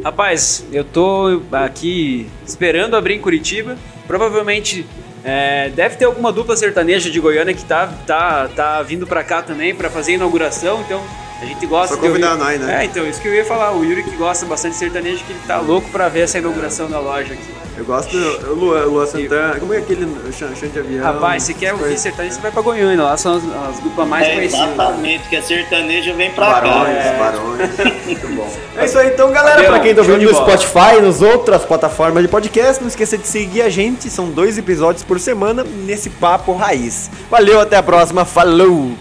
[0.05, 3.77] Rapaz, eu tô aqui esperando abrir em Curitiba.
[4.07, 4.87] Provavelmente
[5.25, 9.41] é, deve ter alguma dupla sertaneja de Goiânia que tá, tá, tá vindo para cá
[9.41, 11.03] também para fazer a inauguração, então
[11.41, 12.83] a gente gosta Só convidar nós, né?
[12.83, 13.73] É, então, isso que eu ia falar.
[13.73, 16.89] O Yuri que gosta bastante de sertanejo, que ele tá louco pra ver essa inauguração
[16.89, 17.65] da loja aqui.
[17.77, 19.59] Eu gosto do Lua, Lua Santana.
[19.59, 21.05] Como é aquele chão, de avião?
[21.05, 23.05] Rapaz, se quer ouvir sertanejo, você vai pra Goiânia.
[23.05, 24.69] Lá são as, as duplas mais é, conhecidas.
[24.69, 27.03] Exatamente, que a sertaneja vem pra barões, cá.
[27.03, 27.19] É.
[27.19, 28.53] Barões, muito bom.
[28.77, 29.57] É isso aí, então, galera.
[29.57, 33.27] Valeu, pra quem tá ouvindo no Spotify, nos outras plataformas de podcast, não esqueça de
[33.27, 34.09] seguir a gente.
[34.09, 37.11] São dois episódios por semana nesse Papo Raiz.
[37.29, 38.25] Valeu, até a próxima.
[38.25, 38.93] Falou!